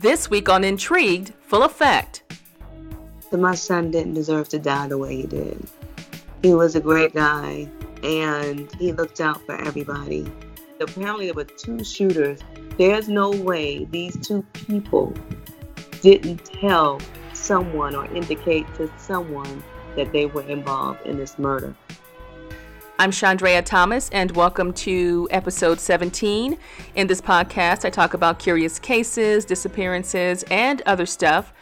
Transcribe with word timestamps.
This 0.00 0.30
week 0.30 0.48
on 0.48 0.62
Intrigued, 0.62 1.32
full 1.40 1.64
effect. 1.64 2.22
My 3.32 3.56
son 3.56 3.90
didn't 3.90 4.14
deserve 4.14 4.48
to 4.50 4.58
die 4.60 4.86
the 4.86 4.96
way 4.96 5.16
he 5.16 5.26
did. 5.26 5.68
He 6.40 6.54
was 6.54 6.76
a 6.76 6.80
great 6.80 7.14
guy 7.14 7.68
and 8.04 8.72
he 8.76 8.92
looked 8.92 9.20
out 9.20 9.44
for 9.44 9.56
everybody. 9.56 10.30
Apparently, 10.80 11.24
there 11.24 11.34
were 11.34 11.42
two 11.42 11.82
shooters. 11.82 12.38
There's 12.76 13.08
no 13.08 13.30
way 13.30 13.86
these 13.86 14.16
two 14.24 14.42
people 14.52 15.12
didn't 16.00 16.44
tell 16.44 17.00
someone 17.32 17.96
or 17.96 18.04
indicate 18.14 18.72
to 18.76 18.88
someone 18.98 19.64
that 19.96 20.12
they 20.12 20.26
were 20.26 20.48
involved 20.48 21.04
in 21.06 21.16
this 21.16 21.40
murder. 21.40 21.74
I'm 23.00 23.12
Chandrea 23.12 23.64
Thomas, 23.64 24.08
and 24.10 24.32
welcome 24.32 24.72
to 24.72 25.28
episode 25.30 25.78
17. 25.78 26.58
In 26.96 27.06
this 27.06 27.20
podcast, 27.20 27.84
I 27.84 27.90
talk 27.90 28.12
about 28.12 28.40
curious 28.40 28.80
cases, 28.80 29.44
disappearances, 29.44 30.42
and 30.50 30.82
other 30.82 31.06
stuff. 31.06 31.52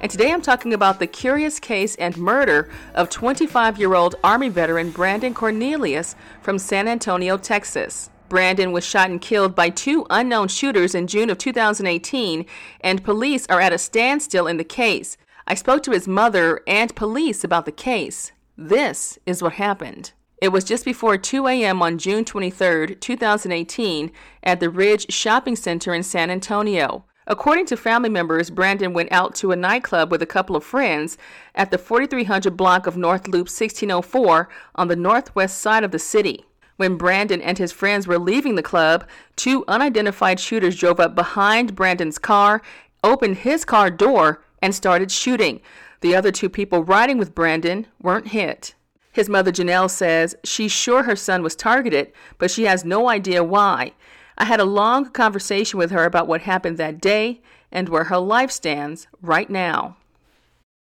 And 0.00 0.10
today 0.10 0.32
I'm 0.32 0.40
talking 0.40 0.72
about 0.72 0.98
the 0.98 1.06
curious 1.06 1.60
case 1.60 1.96
and 1.96 2.16
murder 2.16 2.70
of 2.94 3.10
25 3.10 3.78
year 3.78 3.94
old 3.94 4.14
Army 4.24 4.48
veteran 4.48 4.90
Brandon 4.90 5.34
Cornelius 5.34 6.16
from 6.40 6.58
San 6.58 6.88
Antonio, 6.88 7.36
Texas. 7.36 8.08
Brandon 8.30 8.72
was 8.72 8.82
shot 8.82 9.10
and 9.10 9.20
killed 9.20 9.54
by 9.54 9.68
two 9.68 10.06
unknown 10.08 10.48
shooters 10.48 10.94
in 10.94 11.08
June 11.08 11.28
of 11.28 11.36
2018, 11.36 12.46
and 12.80 13.04
police 13.04 13.46
are 13.48 13.60
at 13.60 13.74
a 13.74 13.76
standstill 13.76 14.46
in 14.46 14.56
the 14.56 14.64
case. 14.64 15.18
I 15.46 15.56
spoke 15.56 15.82
to 15.82 15.90
his 15.90 16.08
mother 16.08 16.62
and 16.66 16.96
police 16.96 17.44
about 17.44 17.66
the 17.66 17.70
case. 17.70 18.32
This 18.56 19.18
is 19.26 19.42
what 19.42 19.52
happened. 19.52 20.12
It 20.38 20.48
was 20.48 20.64
just 20.64 20.84
before 20.84 21.16
2 21.16 21.46
a.m. 21.46 21.80
on 21.80 21.96
June 21.96 22.24
23, 22.24 22.96
2018, 22.96 24.12
at 24.42 24.60
the 24.60 24.68
Ridge 24.68 25.10
Shopping 25.10 25.56
Center 25.56 25.94
in 25.94 26.02
San 26.02 26.30
Antonio. 26.30 27.06
According 27.26 27.66
to 27.66 27.76
family 27.76 28.10
members, 28.10 28.50
Brandon 28.50 28.92
went 28.92 29.10
out 29.10 29.34
to 29.36 29.50
a 29.50 29.56
nightclub 29.56 30.10
with 30.10 30.20
a 30.20 30.26
couple 30.26 30.54
of 30.54 30.62
friends 30.62 31.16
at 31.54 31.70
the 31.70 31.78
4300 31.78 32.54
block 32.54 32.86
of 32.86 32.98
North 32.98 33.26
Loop 33.26 33.48
1604 33.48 34.48
on 34.74 34.88
the 34.88 34.94
northwest 34.94 35.58
side 35.58 35.82
of 35.82 35.90
the 35.90 35.98
city. 35.98 36.44
When 36.76 36.98
Brandon 36.98 37.40
and 37.40 37.56
his 37.56 37.72
friends 37.72 38.06
were 38.06 38.18
leaving 38.18 38.54
the 38.54 38.62
club, 38.62 39.08
two 39.34 39.64
unidentified 39.66 40.38
shooters 40.38 40.76
drove 40.76 41.00
up 41.00 41.14
behind 41.14 41.74
Brandon's 41.74 42.18
car, 42.18 42.60
opened 43.02 43.38
his 43.38 43.64
car 43.64 43.90
door, 43.90 44.44
and 44.60 44.74
started 44.74 45.10
shooting. 45.10 45.62
The 46.02 46.14
other 46.14 46.30
two 46.30 46.50
people 46.50 46.84
riding 46.84 47.16
with 47.16 47.34
Brandon 47.34 47.86
weren't 48.00 48.28
hit. 48.28 48.74
His 49.16 49.30
mother, 49.30 49.50
Janelle, 49.50 49.90
says 49.90 50.36
she's 50.44 50.72
sure 50.72 51.04
her 51.04 51.16
son 51.16 51.42
was 51.42 51.56
targeted, 51.56 52.12
but 52.36 52.50
she 52.50 52.64
has 52.64 52.84
no 52.84 53.08
idea 53.08 53.42
why. 53.42 53.92
I 54.36 54.44
had 54.44 54.60
a 54.60 54.66
long 54.66 55.08
conversation 55.08 55.78
with 55.78 55.90
her 55.90 56.04
about 56.04 56.28
what 56.28 56.42
happened 56.42 56.76
that 56.76 57.00
day 57.00 57.40
and 57.72 57.88
where 57.88 58.04
her 58.04 58.18
life 58.18 58.50
stands 58.50 59.06
right 59.22 59.48
now. 59.48 59.96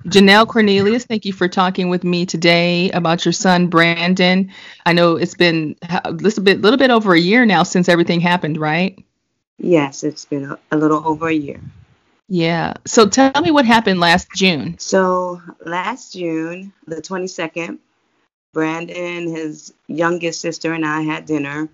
Janelle 0.07 0.45
Cornelius, 0.49 1.05
thank 1.05 1.23
you 1.23 1.31
for 1.31 1.47
talking 1.47 1.87
with 1.87 2.03
me 2.03 2.25
today 2.25 2.91
about 2.91 3.23
your 3.23 3.31
son 3.31 3.67
Brandon. 3.67 4.51
I 4.85 4.91
know 4.91 5.15
it's 5.15 5.35
been 5.35 5.77
a 6.03 6.11
little 6.11 6.43
bit, 6.43 6.59
little 6.59 6.77
bit 6.77 6.89
over 6.89 7.13
a 7.13 7.19
year 7.19 7.45
now 7.45 7.63
since 7.63 7.87
everything 7.87 8.19
happened, 8.19 8.57
right? 8.57 9.01
Yes, 9.59 10.03
it's 10.03 10.25
been 10.25 10.43
a, 10.43 10.59
a 10.73 10.77
little 10.77 11.07
over 11.07 11.29
a 11.29 11.33
year. 11.33 11.61
Yeah. 12.27 12.73
So 12.85 13.07
tell 13.07 13.41
me 13.41 13.51
what 13.51 13.65
happened 13.65 14.01
last 14.01 14.27
June. 14.35 14.77
So 14.77 15.41
last 15.65 16.11
June, 16.11 16.73
the 16.85 16.97
22nd, 16.97 17.79
Brandon, 18.55 19.27
his 19.27 19.73
youngest 19.87 20.39
sister, 20.39 20.71
and 20.71 20.85
I 20.85 21.01
had 21.01 21.25
dinner. 21.25 21.67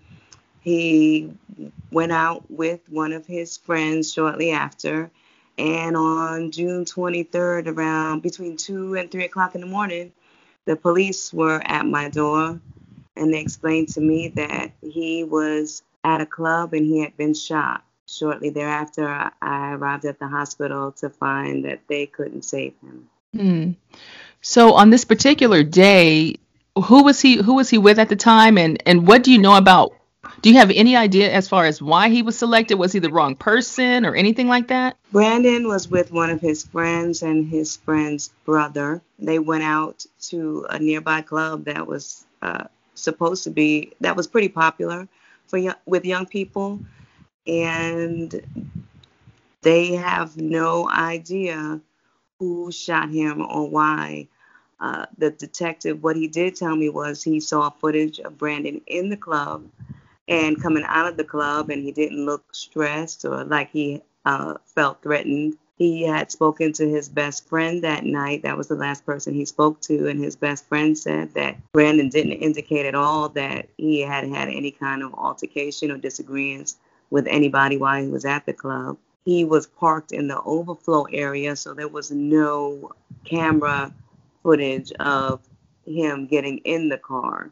He 0.61 1.31
went 1.91 2.11
out 2.11 2.49
with 2.49 2.79
one 2.89 3.13
of 3.13 3.27
his 3.27 3.55
friends 3.55 4.11
shortly 4.11 4.49
after. 4.49 5.11
And 5.59 5.95
on 5.95 6.49
June 6.49 6.85
23rd, 6.85 7.67
around 7.67 8.23
between 8.23 8.57
2 8.57 8.95
and 8.95 9.11
3 9.11 9.25
o'clock 9.25 9.53
in 9.53 9.61
the 9.61 9.67
morning, 9.67 10.11
the 10.65 10.75
police 10.75 11.31
were 11.31 11.61
at 11.63 11.85
my 11.85 12.09
door 12.09 12.59
and 13.15 13.31
they 13.31 13.41
explained 13.41 13.89
to 13.89 14.01
me 14.01 14.29
that 14.29 14.71
he 14.81 15.23
was 15.23 15.83
at 16.03 16.19
a 16.19 16.25
club 16.25 16.73
and 16.73 16.83
he 16.83 17.01
had 17.01 17.15
been 17.15 17.35
shot. 17.35 17.83
Shortly 18.07 18.49
thereafter, 18.49 19.07
I 19.39 19.73
arrived 19.73 20.05
at 20.05 20.17
the 20.17 20.27
hospital 20.27 20.93
to 20.93 21.11
find 21.11 21.65
that 21.65 21.81
they 21.87 22.07
couldn't 22.07 22.43
save 22.43 22.73
him. 22.81 23.09
Hmm. 23.35 23.71
So 24.41 24.73
on 24.73 24.89
this 24.89 25.05
particular 25.05 25.63
day, 25.63 26.37
who 26.75 27.03
was 27.03 27.21
he 27.21 27.41
who 27.41 27.55
was 27.55 27.69
he 27.69 27.77
with 27.77 27.99
at 27.99 28.09
the 28.09 28.15
time? 28.15 28.57
And 28.57 28.81
and 28.85 29.07
what 29.07 29.23
do 29.23 29.31
you 29.31 29.37
know 29.37 29.55
about 29.55 29.93
do 30.41 30.49
you 30.49 30.57
have 30.57 30.71
any 30.71 30.95
idea 30.95 31.31
as 31.31 31.47
far 31.47 31.65
as 31.65 31.81
why 31.81 32.09
he 32.09 32.21
was 32.21 32.37
selected? 32.37 32.75
Was 32.75 32.91
he 32.91 32.99
the 32.99 33.11
wrong 33.11 33.35
person 33.35 34.05
or 34.05 34.15
anything 34.15 34.47
like 34.47 34.67
that? 34.67 34.97
Brandon 35.11 35.67
was 35.67 35.87
with 35.87 36.11
one 36.11 36.29
of 36.29 36.41
his 36.41 36.63
friends 36.65 37.21
and 37.21 37.47
his 37.47 37.77
friend's 37.77 38.31
brother. 38.45 39.01
They 39.19 39.39
went 39.39 39.63
out 39.63 40.05
to 40.29 40.65
a 40.69 40.79
nearby 40.79 41.21
club 41.21 41.65
that 41.65 41.85
was 41.85 42.25
uh, 42.41 42.65
supposed 42.95 43.43
to 43.43 43.51
be 43.51 43.93
that 44.01 44.15
was 44.15 44.27
pretty 44.27 44.49
popular 44.49 45.07
for 45.47 45.57
young, 45.57 45.75
with 45.85 46.05
young 46.05 46.25
people. 46.25 46.79
And 47.45 48.69
they 49.61 49.93
have 49.93 50.37
no 50.37 50.89
idea 50.89 51.81
who 52.39 52.71
shot 52.71 53.09
him 53.09 53.41
or 53.41 53.69
why 53.69 54.27
uh, 54.81 55.05
the 55.19 55.29
detective, 55.29 56.01
what 56.01 56.15
he 56.15 56.27
did 56.27 56.55
tell 56.55 56.75
me 56.75 56.89
was 56.89 57.23
he 57.23 57.39
saw 57.39 57.69
footage 57.69 58.19
of 58.19 58.37
Brandon 58.37 58.81
in 58.87 59.09
the 59.09 59.17
club 59.17 59.69
and 60.27 60.61
coming 60.61 60.83
out 60.87 61.07
of 61.07 61.17
the 61.17 61.23
club, 61.23 61.69
and 61.69 61.83
he 61.83 61.91
didn't 61.91 62.25
look 62.25 62.43
stressed 62.53 63.23
or 63.23 63.43
like 63.43 63.69
he 63.71 64.01
uh, 64.25 64.55
felt 64.65 65.03
threatened. 65.03 65.57
He 65.77 66.03
had 66.03 66.31
spoken 66.31 66.73
to 66.73 66.89
his 66.89 67.09
best 67.09 67.47
friend 67.47 67.83
that 67.83 68.05
night. 68.05 68.41
That 68.41 68.57
was 68.57 68.67
the 68.67 68.75
last 68.75 69.05
person 69.05 69.35
he 69.35 69.45
spoke 69.45 69.81
to, 69.81 70.07
and 70.07 70.23
his 70.23 70.35
best 70.35 70.67
friend 70.67 70.97
said 70.97 71.33
that 71.35 71.57
Brandon 71.73 72.09
didn't 72.09 72.33
indicate 72.33 72.85
at 72.87 72.95
all 72.95 73.29
that 73.29 73.67
he 73.77 74.01
had 74.01 74.27
had 74.27 74.47
any 74.47 74.71
kind 74.71 75.03
of 75.03 75.13
altercation 75.13 75.91
or 75.91 75.97
disagreements 75.97 76.77
with 77.11 77.27
anybody 77.27 77.77
while 77.77 78.01
he 78.01 78.09
was 78.09 78.25
at 78.25 78.47
the 78.47 78.53
club. 78.53 78.97
He 79.25 79.45
was 79.45 79.67
parked 79.67 80.11
in 80.11 80.27
the 80.27 80.41
overflow 80.41 81.03
area, 81.11 81.55
so 81.55 81.75
there 81.75 81.87
was 81.87 82.09
no 82.09 82.93
camera 83.25 83.93
footage 84.43 84.91
of 84.93 85.39
him 85.85 86.27
getting 86.27 86.59
in 86.59 86.89
the 86.89 86.97
car 86.97 87.51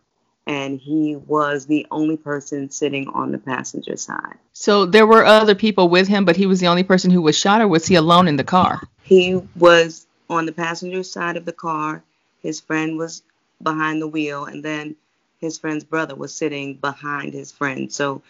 and 0.50 0.80
he 0.80 1.16
was 1.16 1.68
the 1.68 1.86
only 1.92 2.18
person 2.18 2.72
sitting 2.72 3.08
on 3.10 3.32
the 3.32 3.38
passenger 3.38 3.96
side. 3.96 4.36
So 4.54 4.84
there 4.88 5.06
were 5.06 5.24
other 5.24 5.54
people 5.54 5.90
with 5.90 6.08
him, 6.08 6.26
but 6.26 6.36
he 6.36 6.48
was 6.48 6.60
the 6.60 6.68
only 6.68 6.84
person 6.84 7.12
who 7.12 7.22
was 7.22 7.38
shot, 7.38 7.62
or 7.62 7.68
was 7.68 7.86
he 7.86 7.94
alone 7.94 8.28
in 8.28 8.36
the 8.36 8.44
car? 8.44 8.82
He 9.04 9.40
was 9.56 10.08
on 10.28 10.48
the 10.48 10.52
passenger 10.52 11.04
side 11.04 11.38
of 11.38 11.46
the 11.46 11.54
car. 11.54 12.02
His 12.42 12.60
friend 12.60 12.98
was 12.98 13.22
behind 13.62 14.02
the 14.02 14.08
wheel, 14.08 14.46
and 14.46 14.66
then 14.66 14.96
his 15.40 15.60
friend's 15.60 15.84
brother 15.84 16.16
was 16.16 16.34
sitting 16.34 16.74
behind 16.74 17.32
his 17.32 17.52
friend. 17.52 17.94
So 17.94 18.24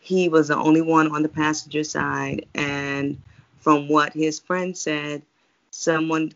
he 0.00 0.28
was 0.28 0.48
the 0.48 0.56
only 0.56 0.82
one 0.82 1.12
on 1.12 1.22
the 1.22 1.30
passenger 1.30 1.82
side. 1.82 2.44
And 2.54 3.22
from 3.60 3.88
what 3.88 4.12
his 4.12 4.38
friend 4.38 4.76
said, 4.76 5.22
someone 5.70 6.34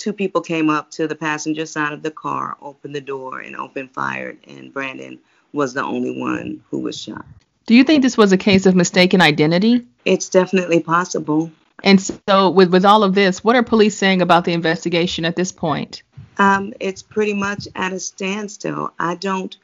two 0.00 0.12
people 0.12 0.40
came 0.40 0.70
up 0.70 0.90
to 0.92 1.06
the 1.06 1.14
passenger 1.14 1.66
side 1.66 1.92
of 1.92 2.02
the 2.02 2.10
car, 2.10 2.56
opened 2.60 2.94
the 2.94 3.00
door, 3.00 3.40
and 3.40 3.54
opened 3.54 3.92
fire. 3.92 4.36
And 4.48 4.72
Brandon 4.72 5.18
was 5.52 5.74
the 5.74 5.84
only 5.84 6.18
one 6.18 6.64
who 6.70 6.80
was 6.80 6.98
shot. 6.98 7.24
Do 7.66 7.74
you 7.74 7.84
think 7.84 8.02
this 8.02 8.16
was 8.16 8.32
a 8.32 8.38
case 8.38 8.66
of 8.66 8.74
mistaken 8.74 9.20
identity? 9.20 9.86
It's 10.04 10.28
definitely 10.28 10.80
possible. 10.80 11.52
And 11.84 12.00
so, 12.28 12.50
with 12.50 12.70
with 12.70 12.84
all 12.84 13.04
of 13.04 13.14
this, 13.14 13.44
what 13.44 13.56
are 13.56 13.62
police 13.62 13.96
saying 13.96 14.22
about 14.22 14.44
the 14.44 14.52
investigation 14.52 15.24
at 15.24 15.36
this 15.36 15.52
point? 15.52 16.02
Um, 16.38 16.72
it's 16.80 17.02
pretty 17.02 17.34
much 17.34 17.68
at 17.76 17.92
a 17.92 18.00
standstill. 18.00 18.92
I 18.98 19.14
don't 19.14 19.56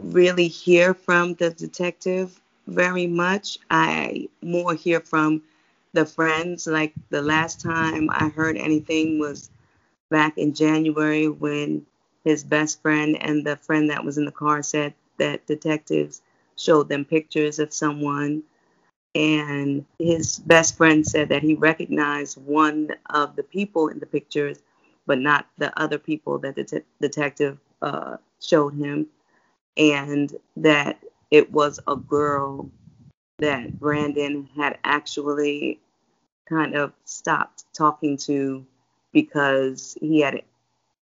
really 0.00 0.48
hear 0.48 0.94
from 0.94 1.34
the 1.34 1.50
detective 1.50 2.40
very 2.66 3.06
much. 3.06 3.58
I 3.70 4.28
more 4.40 4.74
hear 4.74 5.00
from 5.00 5.42
the 5.92 6.06
friends. 6.06 6.66
Like 6.66 6.94
the 7.10 7.22
last 7.22 7.60
time 7.60 8.10
I 8.10 8.28
heard 8.28 8.56
anything 8.56 9.18
was 9.18 9.50
back 10.10 10.38
in 10.38 10.54
January 10.54 11.28
when 11.28 11.86
his 12.24 12.44
best 12.44 12.82
friend 12.82 13.16
and 13.20 13.44
the 13.46 13.56
friend 13.56 13.90
that 13.90 14.04
was 14.04 14.18
in 14.18 14.24
the 14.24 14.32
car 14.32 14.62
said 14.62 14.94
that 15.18 15.46
detectives 15.46 16.22
showed 16.56 16.88
them 16.88 17.04
pictures 17.04 17.58
of 17.58 17.72
someone. 17.72 18.42
And 19.14 19.86
his 19.98 20.38
best 20.40 20.76
friend 20.76 21.06
said 21.06 21.30
that 21.30 21.42
he 21.42 21.54
recognized 21.54 22.38
one 22.38 22.90
of 23.10 23.36
the 23.36 23.42
people 23.42 23.88
in 23.88 23.98
the 23.98 24.06
pictures, 24.06 24.58
but 25.06 25.18
not 25.18 25.48
the 25.58 25.78
other 25.80 25.98
people 25.98 26.38
that 26.40 26.56
the 26.56 26.64
te- 26.64 26.80
detective 27.00 27.58
uh, 27.82 28.18
showed 28.40 28.74
him. 28.74 29.08
And 29.76 30.34
that 30.56 31.00
it 31.30 31.52
was 31.52 31.80
a 31.88 31.96
girl 31.96 32.70
that 33.42 33.78
Brandon 33.78 34.48
had 34.56 34.78
actually 34.84 35.80
kind 36.48 36.74
of 36.74 36.92
stopped 37.04 37.64
talking 37.74 38.16
to 38.16 38.64
because 39.12 39.96
he 40.00 40.20
had 40.20 40.42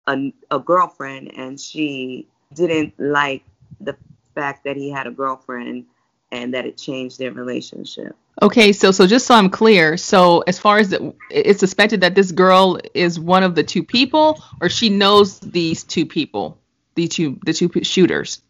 a, 0.06 0.32
a 0.50 0.58
girlfriend 0.58 1.32
and 1.36 1.58
she 1.58 2.28
didn't 2.52 2.94
like 2.98 3.44
the 3.80 3.96
fact 4.34 4.64
that 4.64 4.76
he 4.76 4.90
had 4.90 5.06
a 5.06 5.10
girlfriend 5.10 5.86
and 6.30 6.54
that 6.54 6.66
it 6.66 6.76
changed 6.76 7.18
their 7.18 7.32
relationship. 7.32 8.16
Okay, 8.42 8.72
so 8.72 8.90
so 8.90 9.06
just 9.06 9.26
so 9.26 9.34
I'm 9.36 9.48
clear, 9.48 9.96
so 9.96 10.40
as 10.48 10.58
far 10.58 10.78
as 10.78 10.88
the, 10.88 11.14
it's 11.30 11.60
suspected 11.60 12.00
that 12.00 12.16
this 12.16 12.32
girl 12.32 12.80
is 12.92 13.20
one 13.20 13.44
of 13.44 13.54
the 13.54 13.62
two 13.62 13.84
people, 13.84 14.42
or 14.60 14.68
she 14.68 14.88
knows 14.88 15.38
these 15.38 15.84
two 15.84 16.04
people, 16.04 16.58
the 16.96 17.06
two 17.06 17.38
the 17.46 17.52
two 17.52 17.70
shooters. 17.84 18.42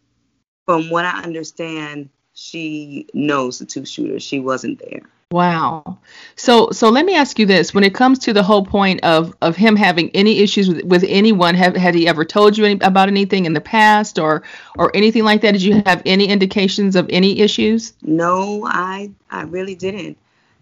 From 0.65 0.89
what 0.89 1.05
I 1.05 1.21
understand, 1.21 2.09
she 2.35 3.07
knows 3.13 3.59
the 3.59 3.65
two 3.65 3.85
shooters. 3.85 4.21
She 4.21 4.39
wasn't 4.39 4.79
there. 4.79 5.01
Wow. 5.31 5.97
So 6.35 6.69
so 6.71 6.89
let 6.89 7.05
me 7.05 7.15
ask 7.15 7.39
you 7.39 7.47
this: 7.47 7.73
when 7.73 7.83
it 7.83 7.95
comes 7.95 8.19
to 8.19 8.33
the 8.33 8.43
whole 8.43 8.63
point 8.63 9.03
of 9.03 9.35
of 9.41 9.55
him 9.55 9.75
having 9.75 10.11
any 10.11 10.39
issues 10.39 10.67
with, 10.67 10.83
with 10.83 11.05
anyone, 11.07 11.55
have 11.55 11.75
had 11.75 11.95
he 11.95 12.07
ever 12.07 12.23
told 12.23 12.57
you 12.57 12.65
any, 12.65 12.79
about 12.81 13.09
anything 13.09 13.45
in 13.45 13.53
the 13.53 13.61
past 13.61 14.19
or 14.19 14.43
or 14.77 14.95
anything 14.95 15.23
like 15.23 15.41
that? 15.41 15.53
Did 15.53 15.63
you 15.63 15.81
have 15.85 16.03
any 16.05 16.27
indications 16.27 16.95
of 16.95 17.07
any 17.09 17.39
issues? 17.39 17.93
No, 18.03 18.65
I 18.67 19.11
I 19.31 19.43
really 19.43 19.75
didn't. 19.75 20.17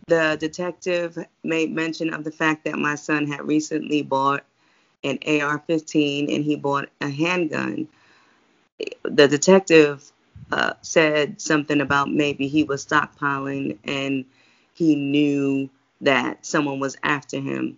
The 0.08 0.38
detective 0.40 1.18
made 1.44 1.74
mention 1.74 2.14
of 2.14 2.24
the 2.24 2.32
fact 2.32 2.66
that 2.66 2.78
my 2.78 2.96
son 2.96 3.28
had 3.28 3.46
recently 3.46 4.02
bought 4.02 4.44
an 5.04 5.20
AR-15 5.26 6.34
and 6.34 6.44
he 6.44 6.56
bought 6.56 6.90
a 7.02 7.10
handgun. 7.10 7.88
The 9.04 9.28
detective 9.28 10.12
uh, 10.54 10.74
said 10.82 11.42
something 11.42 11.82
about 11.82 12.12
maybe 12.12 12.48
he 12.48 12.64
was 12.64 12.86
stockpiling 12.86 13.80
and 13.86 14.26
he 14.74 14.96
knew 14.96 15.70
that 16.02 16.46
someone 16.46 16.80
was 16.80 16.96
after 17.04 17.40
him. 17.40 17.78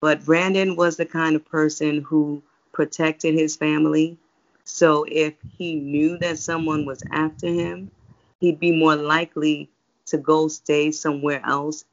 But 0.00 0.24
Brandon 0.24 0.76
was 0.76 0.96
the 0.96 1.06
kind 1.06 1.36
of 1.36 1.44
person 1.44 2.02
who 2.02 2.42
protected 2.72 3.34
his 3.34 3.56
family. 3.56 4.18
So 4.64 5.04
if 5.08 5.34
he 5.58 5.74
knew 5.76 6.18
that 6.18 6.38
someone 6.38 6.86
was 6.86 7.02
after 7.10 7.48
him, 7.48 7.90
he'd 8.40 8.60
be 8.60 8.72
more 8.72 8.96
likely 8.96 9.70
to 10.06 10.18
go 10.18 10.48
stay 10.48 10.92
somewhere 10.92 11.42
else 11.44 11.84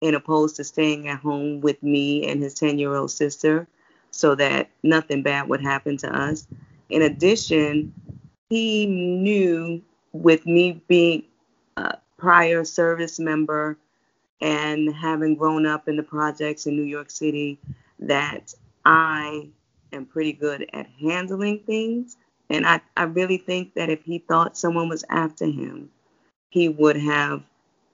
in 0.00 0.14
opposed 0.14 0.56
to 0.56 0.64
staying 0.64 1.08
at 1.08 1.20
home 1.20 1.60
with 1.60 1.82
me 1.82 2.26
and 2.28 2.42
his 2.42 2.54
10 2.54 2.78
year 2.78 2.94
old 2.94 3.10
sister 3.10 3.68
so 4.10 4.34
that 4.34 4.70
nothing 4.82 5.22
bad 5.22 5.48
would 5.48 5.62
happen 5.62 5.96
to 5.98 6.14
us. 6.14 6.46
In 6.90 7.02
addition, 7.02 7.92
he 8.50 8.86
knew 8.86 9.82
with 10.12 10.46
me 10.46 10.82
being 10.86 11.24
a 11.76 11.96
prior 12.16 12.64
service 12.64 13.18
member 13.18 13.76
and 14.40 14.94
having 14.94 15.34
grown 15.34 15.66
up 15.66 15.88
in 15.88 15.96
the 15.96 16.02
projects 16.02 16.66
in 16.66 16.76
New 16.76 16.84
York 16.84 17.10
City 17.10 17.58
that 17.98 18.54
I 18.84 19.48
am 19.92 20.06
pretty 20.06 20.32
good 20.32 20.68
at 20.72 20.86
handling 21.00 21.60
things. 21.60 22.16
And 22.50 22.66
I, 22.66 22.80
I 22.96 23.04
really 23.04 23.38
think 23.38 23.74
that 23.74 23.88
if 23.88 24.02
he 24.04 24.18
thought 24.18 24.58
someone 24.58 24.88
was 24.88 25.04
after 25.08 25.46
him, 25.46 25.90
he 26.50 26.68
would 26.68 26.96
have 26.96 27.42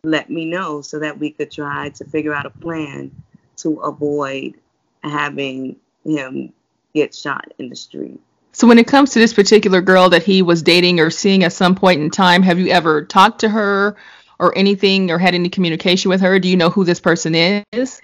let 0.02 0.31
me 0.31 0.44
know 0.44 0.81
so 0.81 0.99
that 0.99 1.19
we 1.19 1.31
could 1.31 1.50
try 1.50 1.91
to 1.91 2.05
figure 2.05 2.35
out 2.35 2.47
a 2.47 2.50
plan 2.50 3.11
to 3.56 3.79
avoid 3.81 4.55
having 5.02 5.76
him 6.05 6.52
get 6.94 7.14
shot 7.14 7.52
in 7.58 7.69
the 7.69 7.76
street. 7.76 8.20
So 8.52 8.67
when 8.67 8.79
it 8.79 8.87
comes 8.87 9.12
to 9.12 9.19
this 9.19 9.32
particular 9.32 9.81
girl 9.81 10.11
that 10.11 10.23
he 10.23 10.43
was 10.43 10.62
dating 10.62 11.00
or 11.00 11.11
seeing 11.11 11.44
at 11.44 11.52
some 11.52 11.75
point 11.75 12.00
in 12.00 12.11
time, 12.11 12.43
have 12.43 12.58
you 12.58 12.69
ever 12.69 13.05
talked 13.05 13.41
to 13.41 13.49
her 13.49 13.97
or 14.38 14.56
anything 14.56 15.11
or 15.11 15.19
had 15.19 15.35
any 15.35 15.49
communication 15.49 16.08
with 16.08 16.20
her? 16.20 16.38
Do 16.38 16.49
you 16.49 16.56
know 16.56 16.70
who 16.70 16.85
this 16.85 17.00
person 17.00 17.35
is? 17.35 18.00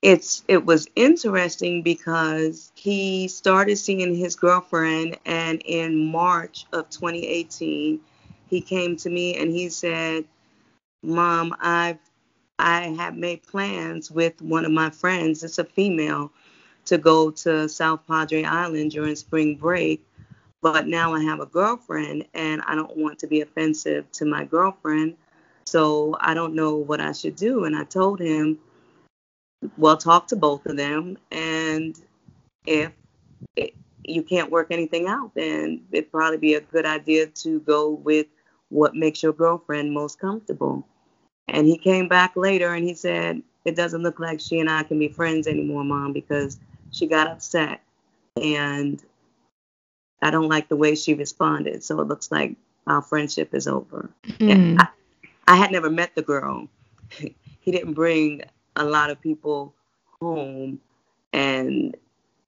It's 0.00 0.44
it 0.48 0.64
was 0.66 0.86
interesting 0.94 1.82
because 1.82 2.70
he 2.74 3.26
started 3.28 3.76
seeing 3.76 4.14
his 4.14 4.36
girlfriend 4.36 5.16
and 5.24 5.62
in 5.64 6.12
March 6.12 6.66
of 6.72 6.90
2018 6.90 8.00
he 8.50 8.60
came 8.60 8.96
to 8.98 9.08
me 9.08 9.34
and 9.36 9.50
he 9.50 9.70
said, 9.70 10.26
"Mom, 11.02 11.56
I've 11.58 11.98
I 12.58 12.82
have 12.98 13.16
made 13.16 13.46
plans 13.46 14.10
with 14.10 14.40
one 14.40 14.64
of 14.64 14.70
my 14.70 14.90
friends, 14.90 15.42
it's 15.42 15.58
a 15.58 15.64
female, 15.64 16.30
to 16.86 16.98
go 16.98 17.30
to 17.30 17.68
South 17.68 18.06
Padre 18.06 18.44
Island 18.44 18.92
during 18.92 19.16
spring 19.16 19.56
break. 19.56 20.06
But 20.62 20.86
now 20.86 21.14
I 21.14 21.22
have 21.22 21.40
a 21.40 21.46
girlfriend 21.46 22.26
and 22.32 22.62
I 22.66 22.74
don't 22.74 22.96
want 22.96 23.18
to 23.18 23.26
be 23.26 23.42
offensive 23.42 24.10
to 24.12 24.24
my 24.24 24.44
girlfriend. 24.44 25.16
So 25.66 26.16
I 26.20 26.34
don't 26.34 26.54
know 26.54 26.76
what 26.76 27.00
I 27.00 27.12
should 27.12 27.36
do. 27.36 27.64
And 27.64 27.76
I 27.76 27.84
told 27.84 28.20
him, 28.20 28.58
well, 29.76 29.96
talk 29.96 30.28
to 30.28 30.36
both 30.36 30.66
of 30.66 30.76
them. 30.76 31.18
And 31.30 31.98
if 32.66 32.92
you 34.04 34.22
can't 34.22 34.50
work 34.50 34.68
anything 34.70 35.06
out, 35.06 35.34
then 35.34 35.82
it'd 35.90 36.10
probably 36.10 36.38
be 36.38 36.54
a 36.54 36.60
good 36.60 36.86
idea 36.86 37.26
to 37.26 37.60
go 37.60 37.90
with 37.90 38.26
what 38.68 38.94
makes 38.94 39.22
your 39.22 39.32
girlfriend 39.32 39.92
most 39.92 40.18
comfortable. 40.18 40.86
And 41.48 41.66
he 41.66 41.76
came 41.76 42.08
back 42.08 42.36
later 42.36 42.74
and 42.74 42.86
he 42.86 42.94
said, 42.94 43.42
It 43.64 43.76
doesn't 43.76 44.02
look 44.02 44.18
like 44.18 44.40
she 44.40 44.60
and 44.60 44.70
I 44.70 44.82
can 44.82 44.98
be 44.98 45.08
friends 45.08 45.46
anymore, 45.46 45.84
mom, 45.84 46.12
because 46.12 46.58
she 46.94 47.06
got 47.06 47.26
upset 47.26 47.82
and 48.40 49.02
I 50.22 50.30
don't 50.30 50.48
like 50.48 50.68
the 50.68 50.76
way 50.76 50.94
she 50.94 51.14
responded. 51.14 51.82
So 51.82 52.00
it 52.00 52.08
looks 52.08 52.30
like 52.30 52.56
our 52.86 53.02
friendship 53.02 53.52
is 53.52 53.66
over. 53.66 54.10
Mm. 54.24 54.80
I, 54.80 54.88
I 55.46 55.56
had 55.56 55.72
never 55.72 55.90
met 55.90 56.14
the 56.14 56.22
girl. 56.22 56.68
he 57.10 57.70
didn't 57.70 57.94
bring 57.94 58.42
a 58.76 58.84
lot 58.84 59.10
of 59.10 59.20
people 59.20 59.74
home 60.20 60.80
and 61.32 61.96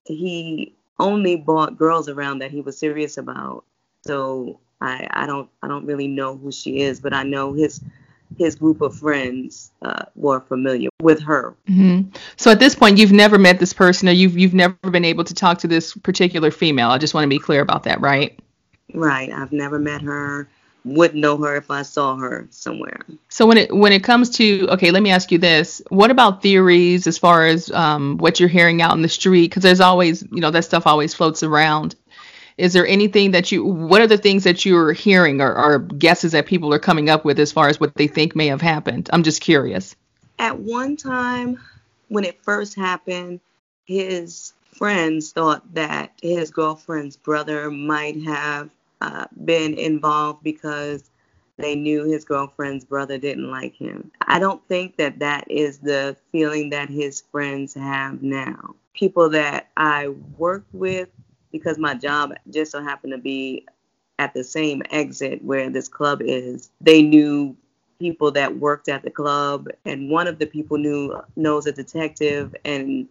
he 0.04 0.74
only 0.98 1.36
brought 1.36 1.76
girls 1.76 2.08
around 2.08 2.38
that 2.38 2.50
he 2.50 2.60
was 2.60 2.78
serious 2.78 3.18
about. 3.18 3.64
So 4.06 4.60
I, 4.80 5.08
I 5.10 5.26
don't 5.26 5.50
I 5.62 5.68
don't 5.68 5.86
really 5.86 6.06
know 6.06 6.36
who 6.36 6.52
she 6.52 6.80
is, 6.80 7.00
but 7.00 7.12
I 7.12 7.24
know 7.24 7.52
his 7.52 7.80
his 8.38 8.54
group 8.54 8.80
of 8.80 8.94
friends 8.94 9.72
uh, 9.82 10.04
were 10.14 10.40
familiar 10.40 10.88
with 11.00 11.22
her. 11.22 11.54
Mm-hmm. 11.68 12.10
So 12.36 12.50
at 12.50 12.58
this 12.58 12.74
point, 12.74 12.98
you've 12.98 13.12
never 13.12 13.38
met 13.38 13.58
this 13.58 13.72
person, 13.72 14.08
or 14.08 14.12
you've 14.12 14.36
you've 14.36 14.54
never 14.54 14.74
been 14.90 15.04
able 15.04 15.24
to 15.24 15.34
talk 15.34 15.58
to 15.58 15.68
this 15.68 15.94
particular 15.94 16.50
female. 16.50 16.90
I 16.90 16.98
just 16.98 17.14
want 17.14 17.24
to 17.24 17.28
be 17.28 17.38
clear 17.38 17.60
about 17.60 17.84
that, 17.84 18.00
right? 18.00 18.38
Right. 18.94 19.30
I've 19.30 19.52
never 19.52 19.78
met 19.78 20.02
her. 20.02 20.48
Wouldn't 20.84 21.20
know 21.20 21.36
her 21.38 21.56
if 21.56 21.68
I 21.68 21.82
saw 21.82 22.16
her 22.16 22.46
somewhere. 22.50 23.00
So 23.28 23.44
when 23.44 23.58
it 23.58 23.74
when 23.74 23.92
it 23.92 24.04
comes 24.04 24.30
to 24.36 24.68
okay, 24.70 24.92
let 24.92 25.02
me 25.02 25.10
ask 25.10 25.32
you 25.32 25.38
this: 25.38 25.82
What 25.88 26.12
about 26.12 26.42
theories 26.42 27.08
as 27.08 27.18
far 27.18 27.46
as 27.46 27.70
um, 27.72 28.18
what 28.18 28.38
you're 28.38 28.48
hearing 28.48 28.82
out 28.82 28.94
in 28.94 29.02
the 29.02 29.08
street? 29.08 29.50
Because 29.50 29.64
there's 29.64 29.80
always 29.80 30.22
you 30.30 30.40
know 30.40 30.52
that 30.52 30.64
stuff 30.64 30.86
always 30.86 31.12
floats 31.12 31.42
around. 31.42 31.96
Is 32.58 32.72
there 32.72 32.86
anything 32.86 33.32
that 33.32 33.52
you, 33.52 33.64
what 33.64 34.00
are 34.00 34.06
the 34.06 34.16
things 34.16 34.44
that 34.44 34.64
you're 34.64 34.92
hearing 34.92 35.40
or, 35.40 35.54
or 35.54 35.78
guesses 35.80 36.32
that 36.32 36.46
people 36.46 36.72
are 36.72 36.78
coming 36.78 37.10
up 37.10 37.24
with 37.24 37.38
as 37.38 37.52
far 37.52 37.68
as 37.68 37.78
what 37.78 37.94
they 37.94 38.06
think 38.06 38.34
may 38.34 38.46
have 38.46 38.62
happened? 38.62 39.10
I'm 39.12 39.22
just 39.22 39.42
curious. 39.42 39.94
At 40.38 40.58
one 40.58 40.96
time, 40.96 41.60
when 42.08 42.24
it 42.24 42.42
first 42.42 42.74
happened, 42.74 43.40
his 43.84 44.54
friends 44.72 45.32
thought 45.32 45.74
that 45.74 46.12
his 46.22 46.50
girlfriend's 46.50 47.16
brother 47.16 47.70
might 47.70 48.22
have 48.24 48.70
uh, 49.00 49.26
been 49.44 49.74
involved 49.74 50.42
because 50.42 51.10
they 51.58 51.74
knew 51.74 52.04
his 52.04 52.24
girlfriend's 52.24 52.84
brother 52.84 53.18
didn't 53.18 53.50
like 53.50 53.74
him. 53.74 54.10
I 54.20 54.38
don't 54.38 54.66
think 54.68 54.96
that 54.96 55.18
that 55.20 55.50
is 55.50 55.78
the 55.78 56.16
feeling 56.32 56.70
that 56.70 56.90
his 56.90 57.22
friends 57.32 57.74
have 57.74 58.22
now. 58.22 58.74
People 58.94 59.30
that 59.30 59.68
I 59.76 60.08
worked 60.08 60.72
with 60.74 61.08
because 61.58 61.78
my 61.78 61.94
job 61.94 62.32
just 62.50 62.72
so 62.72 62.82
happened 62.82 63.12
to 63.12 63.18
be 63.18 63.66
at 64.18 64.34
the 64.34 64.44
same 64.44 64.82
exit 64.90 65.42
where 65.44 65.70
this 65.70 65.88
club 65.88 66.20
is. 66.22 66.70
They 66.80 67.02
knew 67.02 67.56
people 67.98 68.30
that 68.32 68.56
worked 68.56 68.88
at 68.88 69.02
the 69.02 69.10
club, 69.10 69.68
and 69.84 70.10
one 70.10 70.26
of 70.26 70.38
the 70.38 70.46
people 70.46 70.78
knew 70.78 71.20
knows 71.36 71.66
a 71.66 71.72
detective, 71.72 72.54
and 72.64 73.08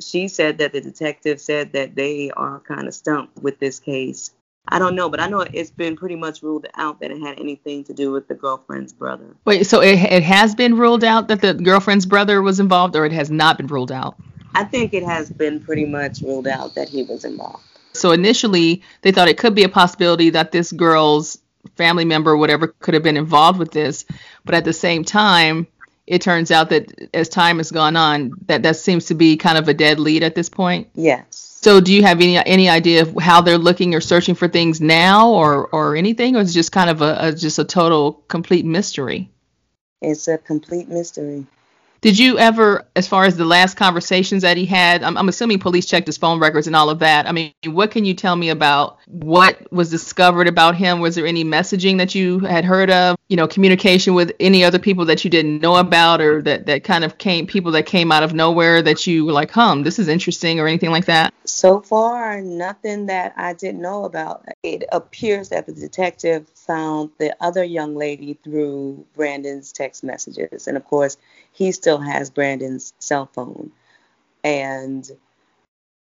she 0.00 0.28
said 0.28 0.58
that 0.58 0.72
the 0.72 0.80
detective 0.80 1.40
said 1.40 1.72
that 1.72 1.94
they 1.94 2.30
are 2.32 2.60
kind 2.60 2.88
of 2.88 2.94
stumped 2.94 3.42
with 3.42 3.58
this 3.58 3.78
case. 3.78 4.30
I 4.68 4.78
don't 4.78 4.94
know, 4.94 5.10
but 5.10 5.20
I 5.20 5.28
know 5.28 5.40
it's 5.40 5.70
been 5.70 5.94
pretty 5.94 6.16
much 6.16 6.42
ruled 6.42 6.66
out 6.74 7.00
that 7.00 7.10
it 7.10 7.20
had 7.20 7.38
anything 7.38 7.84
to 7.84 7.92
do 7.92 8.10
with 8.12 8.28
the 8.28 8.34
girlfriend's 8.34 8.94
brother. 8.94 9.36
Wait, 9.44 9.66
so 9.66 9.80
it, 9.80 9.98
it 9.98 10.22
has 10.22 10.54
been 10.54 10.78
ruled 10.78 11.04
out 11.04 11.28
that 11.28 11.42
the 11.42 11.52
girlfriend's 11.52 12.06
brother 12.06 12.40
was 12.40 12.60
involved, 12.60 12.96
or 12.96 13.04
it 13.04 13.12
has 13.12 13.30
not 13.30 13.58
been 13.58 13.66
ruled 13.66 13.92
out? 13.92 14.16
I 14.54 14.64
think 14.64 14.94
it 14.94 15.02
has 15.02 15.30
been 15.30 15.60
pretty 15.60 15.84
much 15.84 16.20
ruled 16.20 16.46
out 16.46 16.74
that 16.74 16.88
he 16.88 17.02
was 17.02 17.24
involved. 17.24 17.64
So 17.92 18.12
initially, 18.12 18.82
they 19.02 19.12
thought 19.12 19.28
it 19.28 19.38
could 19.38 19.54
be 19.54 19.64
a 19.64 19.68
possibility 19.68 20.30
that 20.30 20.52
this 20.52 20.72
girl's 20.72 21.38
family 21.76 22.04
member 22.04 22.32
or 22.32 22.36
whatever 22.36 22.68
could 22.68 22.94
have 22.94 23.02
been 23.02 23.16
involved 23.16 23.58
with 23.58 23.70
this. 23.70 24.04
But 24.44 24.54
at 24.54 24.64
the 24.64 24.72
same 24.72 25.04
time, 25.04 25.66
it 26.06 26.20
turns 26.20 26.50
out 26.50 26.70
that 26.70 26.92
as 27.14 27.28
time 27.28 27.58
has 27.58 27.70
gone 27.70 27.96
on, 27.96 28.32
that 28.46 28.62
that 28.62 28.76
seems 28.76 29.06
to 29.06 29.14
be 29.14 29.36
kind 29.36 29.56
of 29.56 29.68
a 29.68 29.74
dead 29.74 29.98
lead 29.98 30.22
at 30.22 30.34
this 30.34 30.48
point. 30.48 30.88
Yes. 30.94 31.54
So 31.62 31.80
do 31.80 31.94
you 31.94 32.02
have 32.02 32.20
any 32.20 32.36
any 32.36 32.68
idea 32.68 33.02
of 33.02 33.16
how 33.18 33.40
they're 33.40 33.56
looking 33.56 33.94
or 33.94 34.00
searching 34.00 34.34
for 34.34 34.48
things 34.48 34.80
now, 34.80 35.30
or 35.30 35.66
or 35.68 35.96
anything, 35.96 36.36
or 36.36 36.40
is 36.40 36.50
it 36.50 36.54
just 36.54 36.72
kind 36.72 36.90
of 36.90 37.00
a, 37.00 37.16
a 37.20 37.32
just 37.32 37.58
a 37.58 37.64
total 37.64 38.12
complete 38.28 38.66
mystery? 38.66 39.30
It's 40.02 40.28
a 40.28 40.36
complete 40.36 40.88
mystery. 40.88 41.46
Did 42.04 42.18
you 42.18 42.38
ever, 42.38 42.86
as 42.96 43.08
far 43.08 43.24
as 43.24 43.38
the 43.38 43.46
last 43.46 43.78
conversations 43.78 44.42
that 44.42 44.58
he 44.58 44.66
had, 44.66 45.02
I'm, 45.02 45.16
I'm, 45.16 45.26
assuming 45.26 45.58
police 45.58 45.86
checked 45.86 46.06
his 46.06 46.18
phone 46.18 46.38
records 46.38 46.66
and 46.66 46.76
all 46.76 46.90
of 46.90 46.98
that. 46.98 47.26
I 47.26 47.32
mean, 47.32 47.54
what 47.64 47.92
can 47.92 48.04
you 48.04 48.12
tell 48.12 48.36
me 48.36 48.50
about 48.50 48.98
what 49.06 49.72
was 49.72 49.88
discovered 49.88 50.46
about 50.46 50.74
him? 50.74 51.00
Was 51.00 51.14
there 51.14 51.26
any 51.26 51.46
messaging 51.46 51.96
that 51.96 52.14
you 52.14 52.40
had 52.40 52.66
heard 52.66 52.90
of? 52.90 53.16
You 53.28 53.38
know, 53.38 53.48
communication 53.48 54.12
with 54.12 54.32
any 54.38 54.64
other 54.64 54.78
people 54.78 55.06
that 55.06 55.24
you 55.24 55.30
didn't 55.30 55.62
know 55.62 55.76
about, 55.76 56.20
or 56.20 56.42
that 56.42 56.66
that 56.66 56.84
kind 56.84 57.04
of 57.04 57.16
came 57.16 57.46
people 57.46 57.72
that 57.72 57.86
came 57.86 58.12
out 58.12 58.22
of 58.22 58.34
nowhere 58.34 58.82
that 58.82 59.06
you 59.06 59.24
were 59.24 59.32
like, 59.32 59.50
"Hum, 59.52 59.82
this 59.82 59.98
is 59.98 60.06
interesting," 60.06 60.60
or 60.60 60.68
anything 60.68 60.90
like 60.90 61.06
that? 61.06 61.32
So 61.46 61.80
far, 61.80 62.42
nothing 62.42 63.06
that 63.06 63.32
I 63.38 63.54
didn't 63.54 63.80
know 63.80 64.04
about. 64.04 64.44
It 64.62 64.84
appears 64.92 65.48
that 65.48 65.64
the 65.64 65.72
detective 65.72 66.50
found 66.66 67.10
the 67.18 67.36
other 67.40 67.64
young 67.64 67.96
lady 67.96 68.38
through 68.42 69.06
Brandon's 69.14 69.72
text 69.72 70.04
messages, 70.04 70.66
and 70.66 70.76
of 70.76 70.84
course 70.84 71.16
he 71.52 71.72
still 71.72 71.98
has 71.98 72.30
Brandon's 72.30 72.92
cell 72.98 73.26
phone. 73.26 73.72
And 74.42 75.10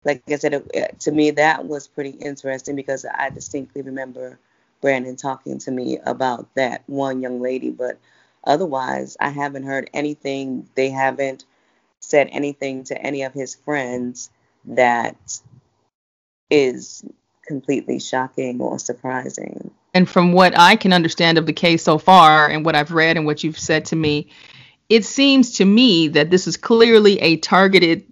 like 0.03 0.23
I 0.29 0.35
said, 0.35 0.53
it, 0.73 0.99
to 1.01 1.11
me, 1.11 1.31
that 1.31 1.65
was 1.65 1.87
pretty 1.87 2.11
interesting 2.11 2.75
because 2.75 3.05
I 3.05 3.29
distinctly 3.29 3.81
remember 3.81 4.39
Brandon 4.81 5.15
talking 5.15 5.59
to 5.59 5.71
me 5.71 5.99
about 6.05 6.53
that 6.55 6.83
one 6.87 7.21
young 7.21 7.41
lady. 7.41 7.69
But 7.69 7.99
otherwise, 8.43 9.15
I 9.19 9.29
haven't 9.29 9.63
heard 9.63 9.89
anything. 9.93 10.69
They 10.75 10.89
haven't 10.89 11.45
said 11.99 12.29
anything 12.31 12.83
to 12.85 13.01
any 13.01 13.23
of 13.23 13.33
his 13.33 13.55
friends 13.55 14.29
that 14.65 15.41
is 16.49 17.03
completely 17.45 17.99
shocking 17.99 18.61
or 18.61 18.79
surprising. 18.79 19.71
And 19.93 20.09
from 20.09 20.33
what 20.33 20.57
I 20.57 20.75
can 20.75 20.91
understand 20.93 21.37
of 21.37 21.45
the 21.45 21.53
case 21.53 21.83
so 21.83 21.97
far 21.97 22.49
and 22.49 22.65
what 22.65 22.75
I've 22.75 22.91
read 22.91 23.15
and 23.15 23.25
what 23.25 23.43
you've 23.43 23.59
said 23.59 23.85
to 23.85 23.95
me, 23.95 24.29
it 24.89 25.05
seems 25.05 25.57
to 25.57 25.65
me 25.65 26.07
that 26.09 26.29
this 26.29 26.47
is 26.47 26.57
clearly 26.57 27.19
a 27.19 27.37
targeted 27.37 28.03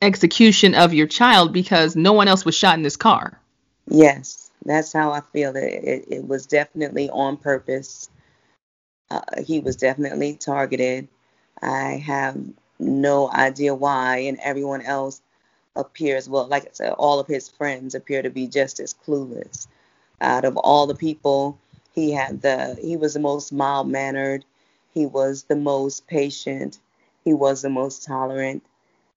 execution 0.00 0.74
of 0.74 0.94
your 0.94 1.06
child 1.06 1.52
because 1.52 1.96
no 1.96 2.12
one 2.12 2.28
else 2.28 2.44
was 2.44 2.54
shot 2.54 2.76
in 2.76 2.82
this 2.82 2.96
car. 2.96 3.40
Yes, 3.86 4.50
that's 4.64 4.92
how 4.92 5.12
I 5.12 5.20
feel. 5.20 5.56
It, 5.56 5.62
it, 5.62 6.04
it 6.08 6.28
was 6.28 6.46
definitely 6.46 7.10
on 7.10 7.36
purpose. 7.36 8.08
Uh, 9.10 9.20
he 9.44 9.60
was 9.60 9.76
definitely 9.76 10.34
targeted. 10.34 11.08
I 11.60 12.02
have 12.06 12.36
no 12.78 13.30
idea 13.30 13.74
why, 13.74 14.18
and 14.18 14.38
everyone 14.42 14.82
else 14.82 15.20
appears, 15.74 16.28
well, 16.28 16.46
like 16.46 16.64
I 16.64 16.70
said, 16.72 16.92
all 16.92 17.18
of 17.20 17.26
his 17.26 17.48
friends 17.48 17.94
appear 17.94 18.22
to 18.22 18.30
be 18.30 18.46
just 18.46 18.80
as 18.80 18.94
clueless. 18.94 19.66
Out 20.20 20.44
of 20.44 20.56
all 20.56 20.86
the 20.86 20.94
people, 20.94 21.58
he 21.94 22.12
had 22.12 22.42
the, 22.42 22.76
he 22.80 22.96
was 22.96 23.14
the 23.14 23.20
most 23.20 23.52
mild 23.52 23.88
mannered 23.88 24.44
he 24.98 25.06
was 25.06 25.44
the 25.44 25.54
most 25.54 26.08
patient. 26.08 26.80
He 27.24 27.32
was 27.32 27.62
the 27.62 27.70
most 27.70 28.04
tolerant. 28.04 28.64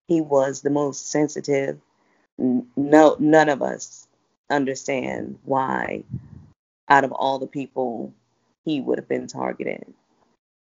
He 0.07 0.21
was 0.21 0.61
the 0.61 0.69
most 0.69 1.09
sensitive. 1.09 1.79
No, 2.37 3.15
none 3.19 3.49
of 3.49 3.63
us 3.63 4.07
understand 4.49 5.39
why, 5.43 6.03
out 6.87 7.03
of 7.03 7.11
all 7.11 7.39
the 7.39 7.47
people, 7.47 8.13
he 8.63 8.79
would 8.79 8.99
have 8.99 9.07
been 9.07 9.25
targeted. 9.25 9.91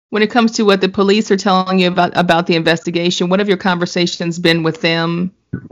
When 0.10 0.24
it 0.24 0.32
comes 0.32 0.54
to 0.54 0.63
what 0.63 0.82
the 0.82 0.90
police 0.90 1.30
are 1.30 1.38
telling 1.38 1.78
you 1.78 1.90
about 1.90 2.16
about 2.16 2.48
the 2.48 2.56
investigation, 2.56 3.30
what 3.30 3.40
have 3.40 3.50
your 3.50 3.58
conversations 3.58 4.40
been 4.40 4.63
with 4.63 4.82
them 4.82 5.32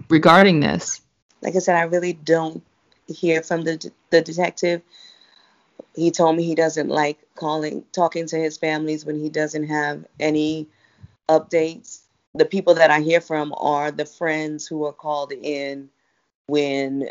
regarding 0.10 0.60
this? 0.60 1.02
Like 1.42 1.56
I 1.56 1.60
said, 1.60 1.76
I 1.76 1.84
really 1.84 2.14
don't 2.14 2.64
hear 3.12 3.42
from 3.42 3.64
the 3.64 3.92
the 4.10 4.22
detective. 4.22 4.82
He 5.96 6.12
told 6.12 6.38
me 6.38 6.44
he 6.44 6.56
doesn't 6.56 6.90
like 6.90 7.20
calling 7.36 7.84
talking 7.92 8.26
to 8.28 8.38
his 8.38 8.58
families 8.58 9.06
when 9.06 9.20
he 9.20 9.30
doesn't 9.30 9.68
have 9.68 10.06
any 10.20 10.68
updates. 11.30 12.02
The 12.34 12.46
people 12.46 12.76
that 12.76 12.92
i 12.92 13.02
hear 13.02 13.20
from 13.20 13.54
are 13.58 13.92
the 13.92 14.06
friends 14.06 14.66
who 14.66 14.86
are 14.86 14.94
called 14.94 15.34
in 15.34 15.90
when 16.48 17.10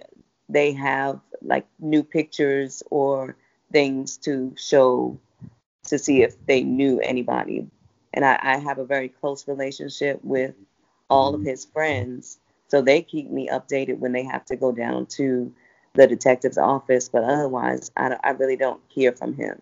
they 0.48 0.72
have 0.72 1.20
like 1.42 1.66
new 1.78 2.02
pictures 2.02 2.82
or 2.90 3.36
things 3.70 4.16
to 4.18 4.54
show 4.56 5.18
to 5.84 5.98
see 5.98 6.22
if 6.22 6.34
they 6.46 6.62
knew 6.62 7.00
anybody. 7.00 7.66
And 8.12 8.24
I, 8.24 8.38
I 8.42 8.56
have 8.58 8.78
a 8.78 8.84
very 8.84 9.08
close 9.08 9.46
relationship 9.46 10.20
with 10.24 10.54
all 11.08 11.34
of 11.34 11.40
mm-hmm. 11.40 11.50
his 11.50 11.64
friends 11.66 12.38
so 12.70 12.80
they 12.80 13.02
keep 13.02 13.30
me 13.30 13.48
updated 13.48 13.98
when 13.98 14.12
they 14.12 14.22
have 14.22 14.44
to 14.46 14.56
go 14.56 14.70
down 14.70 15.06
to 15.06 15.52
the 15.94 16.06
detective's 16.06 16.58
office, 16.58 17.08
but 17.08 17.24
otherwise, 17.24 17.90
I, 17.96 18.16
I 18.22 18.30
really 18.30 18.56
don't 18.56 18.80
hear 18.88 19.12
from 19.12 19.34
him. 19.34 19.60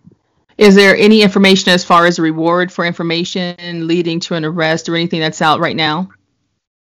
Is 0.58 0.74
there 0.74 0.96
any 0.96 1.22
information 1.22 1.72
as 1.72 1.84
far 1.84 2.06
as 2.06 2.18
a 2.18 2.22
reward 2.22 2.72
for 2.72 2.84
information 2.84 3.86
leading 3.86 4.20
to 4.20 4.34
an 4.34 4.44
arrest 4.44 4.88
or 4.88 4.96
anything 4.96 5.20
that's 5.20 5.40
out 5.40 5.60
right 5.60 5.76
now? 5.76 6.10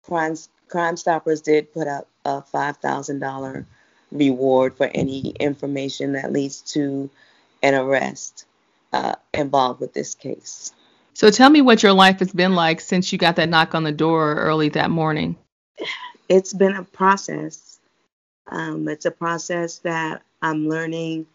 Crime, 0.05 0.37
Crime 0.69 0.97
Stoppers 0.97 1.41
did 1.41 1.73
put 1.73 1.89
up 1.89 2.07
a 2.25 2.43
$5,000 2.43 3.65
reward 4.13 4.77
for 4.77 4.91
any 4.95 5.31
information 5.41 6.13
that 6.13 6.31
leads 6.31 6.61
to 6.61 7.09
an 7.63 7.75
arrest 7.75 8.45
uh, 8.93 9.15
involved 9.33 9.81
with 9.81 9.95
this 9.95 10.15
case. 10.15 10.73
So 11.15 11.31
tell 11.31 11.49
me 11.49 11.63
what 11.63 11.83
your 11.83 11.93
life 11.93 12.19
has 12.19 12.33
been 12.33 12.55
like 12.55 12.81
since 12.81 13.13
you 13.13 13.19
got 13.19 13.37
that 13.37 13.49
knock 13.49 13.75
on 13.75 13.85
the 13.85 13.93
door 13.93 14.35
early 14.35 14.69
that 14.71 14.91
morning. 14.91 15.37
It's 16.29 16.53
been 16.53 16.75
a 16.75 16.85
process. 16.85 17.74
Um, 18.47 18.89
it's 18.89 19.07
a 19.07 19.11
process 19.11 19.79
that 19.79 20.23
I'm 20.43 20.69
learning. 20.69 21.27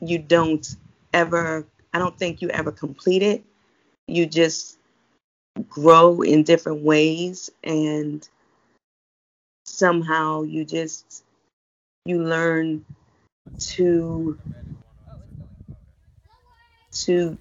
You 0.00 0.18
don't 0.18 0.66
ever, 1.12 1.66
I 1.92 1.98
don't 1.98 2.18
think 2.18 2.42
you 2.42 2.48
ever 2.50 2.72
complete 2.72 3.22
it. 3.22 3.44
You 4.06 4.26
just 4.26 4.78
grow 5.68 6.22
in 6.22 6.42
different 6.42 6.82
ways 6.82 7.50
and 7.64 8.28
somehow 9.64 10.42
you 10.42 10.64
just 10.64 11.24
you 12.04 12.22
learn 12.22 12.84
to 13.58 14.38
to 16.92 17.36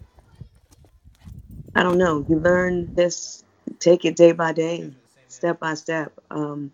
I 1.76 1.84
don't 1.84 1.98
know, 1.98 2.26
you 2.30 2.38
learn 2.40 2.94
this 2.96 3.44
take 3.80 4.06
it 4.06 4.16
day 4.16 4.32
by 4.32 4.54
day, 4.54 4.92
step 5.28 5.60
by 5.60 5.74
step. 5.74 6.14
Um, 6.32 6.72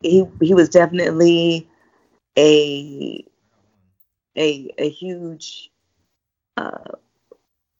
he 0.00 0.24
he 0.40 0.54
was 0.54 0.68
definitely 0.68 1.68
a 2.38 3.24
a 4.36 4.74
a 4.78 4.88
huge 4.88 5.70
uh, 6.56 6.92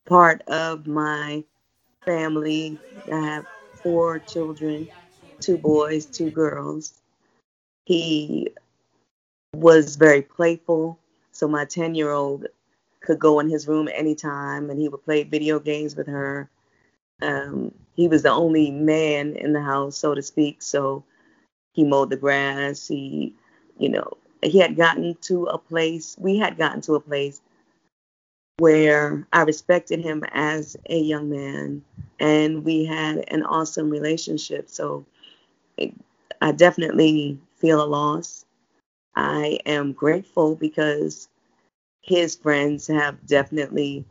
part 0.07 0.43
of 0.49 0.87
my 0.87 1.45
family. 2.05 2.79
I 3.13 3.21
have 3.21 3.47
four 3.83 4.19
children, 4.19 4.89
two 5.41 5.57
boys, 5.59 6.07
two 6.07 6.31
girls. 6.31 6.95
He 7.87 8.51
was 9.55 9.97
very 9.97 10.23
playful, 10.23 10.99
so 11.33 11.49
my 11.49 11.65
10 11.65 11.95
year 11.95 12.13
old 12.13 12.47
could 13.01 13.19
go 13.19 13.41
in 13.41 13.49
his 13.49 13.67
room 13.67 13.89
anytime 13.93 14.71
and 14.71 14.79
he 14.79 14.89
would 14.89 15.05
play 15.05 15.23
video 15.23 15.59
games 15.59 15.97
with 15.97 16.07
her. 16.07 16.51
Um, 17.23 17.73
he 17.95 18.09
was 18.09 18.23
the 18.23 18.31
only 18.31 18.71
man 18.71 19.37
in 19.37 19.53
the 19.53 19.61
house, 19.61 19.97
so 19.97 20.15
to 20.15 20.23
speak, 20.23 20.63
so 20.63 21.05
he 21.73 21.85
mowed 21.85 22.11
the 22.11 22.17
grass. 22.17 22.89
He, 22.89 23.35
you 23.79 23.89
know, 23.89 24.17
he 24.43 24.59
had 24.59 24.77
gotten 24.77 25.17
to 25.23 25.47
a 25.47 25.59
place, 25.59 26.17
we 26.19 26.39
had 26.39 26.57
gotten 26.57 26.81
to 26.83 26.95
a 26.95 27.01
place 27.01 27.41
where 28.59 29.27
I 29.33 29.43
respected 29.43 30.01
him 30.01 30.23
as 30.33 30.77
a 30.87 30.99
young 30.99 31.31
man 31.31 31.83
and 32.19 32.63
we 32.63 32.85
had 32.85 33.25
an 33.29 33.43
awesome 33.43 33.89
relationship. 33.89 34.69
So 34.69 35.07
I 36.43 36.53
definitely 36.53 37.39
feel 37.57 37.83
a 37.83 37.87
loss. 37.87 38.45
I 39.17 39.61
am 39.65 39.93
grateful 39.93 40.57
because 40.57 41.29
his 42.03 42.37
friends 42.37 42.87
have 42.87 43.27
definitely 43.27 44.05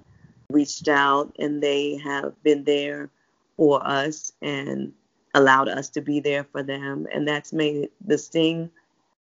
reached 0.50 0.88
out 0.88 1.36
and 1.38 1.62
they 1.62 1.98
have 1.98 2.42
been 2.42 2.64
there 2.64 3.10
for 3.56 3.86
us 3.86 4.32
and 4.42 4.94
allowed 5.34 5.70
us 5.70 5.90
to 5.90 6.02
be 6.02 6.20
there 6.20 6.44
for 6.44 6.64
them. 6.64 7.08
And 7.14 7.28
that's 7.28 7.54
made 7.54 7.90
the 8.06 8.18
sting 8.18 8.70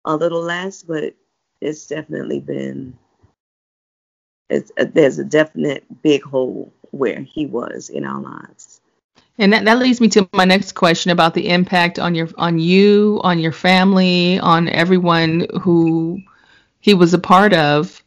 a 0.05 0.17
little 0.17 0.43
less, 0.43 0.83
but 0.83 1.15
it's 1.61 1.87
definitely 1.87 2.41
been, 2.41 2.99
it's, 4.51 4.73
uh, 4.79 4.87
there's 4.93 5.19
a 5.19 5.25
definite 5.25 5.85
big 6.03 6.23
hole 6.23 6.73
where 6.91 7.21
he 7.21 7.47
was 7.47 7.89
in 7.89 8.05
our 8.05 8.21
lives. 8.21 8.81
And 9.39 9.53
that, 9.53 9.65
that 9.65 9.79
leads 9.79 10.01
me 10.01 10.09
to 10.09 10.29
my 10.33 10.45
next 10.45 10.73
question 10.73 11.11
about 11.11 11.35
the 11.35 11.49
impact 11.49 11.99
on 11.99 12.15
your 12.15 12.29
on 12.37 12.59
you, 12.59 13.21
on 13.25 13.39
your 13.39 13.53
family, 13.53 14.39
on 14.39 14.69
everyone 14.69 15.47
who 15.63 16.21
he 16.81 16.95
was 16.95 17.15
a 17.15 17.19
part 17.19 17.55
of. 17.55 18.03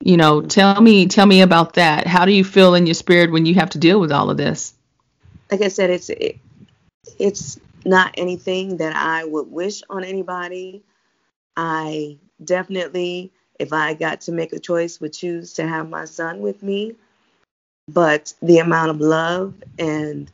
You 0.00 0.16
know, 0.16 0.40
mm-hmm. 0.40 0.48
tell 0.48 0.80
me 0.80 1.06
tell 1.06 1.26
me 1.26 1.42
about 1.42 1.74
that. 1.74 2.06
How 2.06 2.24
do 2.24 2.32
you 2.32 2.42
feel 2.42 2.74
in 2.74 2.86
your 2.86 2.94
spirit 2.94 3.30
when 3.30 3.44
you 3.44 3.54
have 3.56 3.70
to 3.70 3.78
deal 3.78 4.00
with 4.00 4.10
all 4.10 4.30
of 4.30 4.38
this? 4.38 4.74
Like 5.50 5.60
I 5.60 5.68
said, 5.68 5.90
it's 5.90 6.08
it, 6.08 6.38
it's 7.18 7.58
not 7.84 8.14
anything 8.16 8.76
that 8.78 8.94
I 8.96 9.24
would 9.24 9.50
wish 9.50 9.82
on 9.90 10.04
anybody. 10.04 10.82
I 11.56 12.18
definitely, 12.44 13.32
if 13.58 13.72
I 13.72 13.94
got 13.94 14.22
to 14.22 14.32
make 14.32 14.52
a 14.52 14.60
choice, 14.60 15.00
would 15.00 15.12
choose 15.12 15.54
to 15.54 15.66
have 15.66 15.88
my 15.90 16.04
son 16.06 16.40
with 16.40 16.62
me. 16.62 16.96
but 17.88 18.32
the 18.42 18.58
amount 18.58 18.90
of 18.90 19.00
love 19.00 19.54
and 19.78 20.30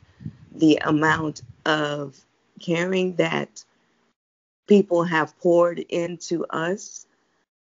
the 0.55 0.77
amount 0.83 1.41
of 1.65 2.19
caring 2.59 3.15
that 3.15 3.63
people 4.67 5.03
have 5.03 5.37
poured 5.39 5.79
into 5.79 6.45
us 6.47 7.07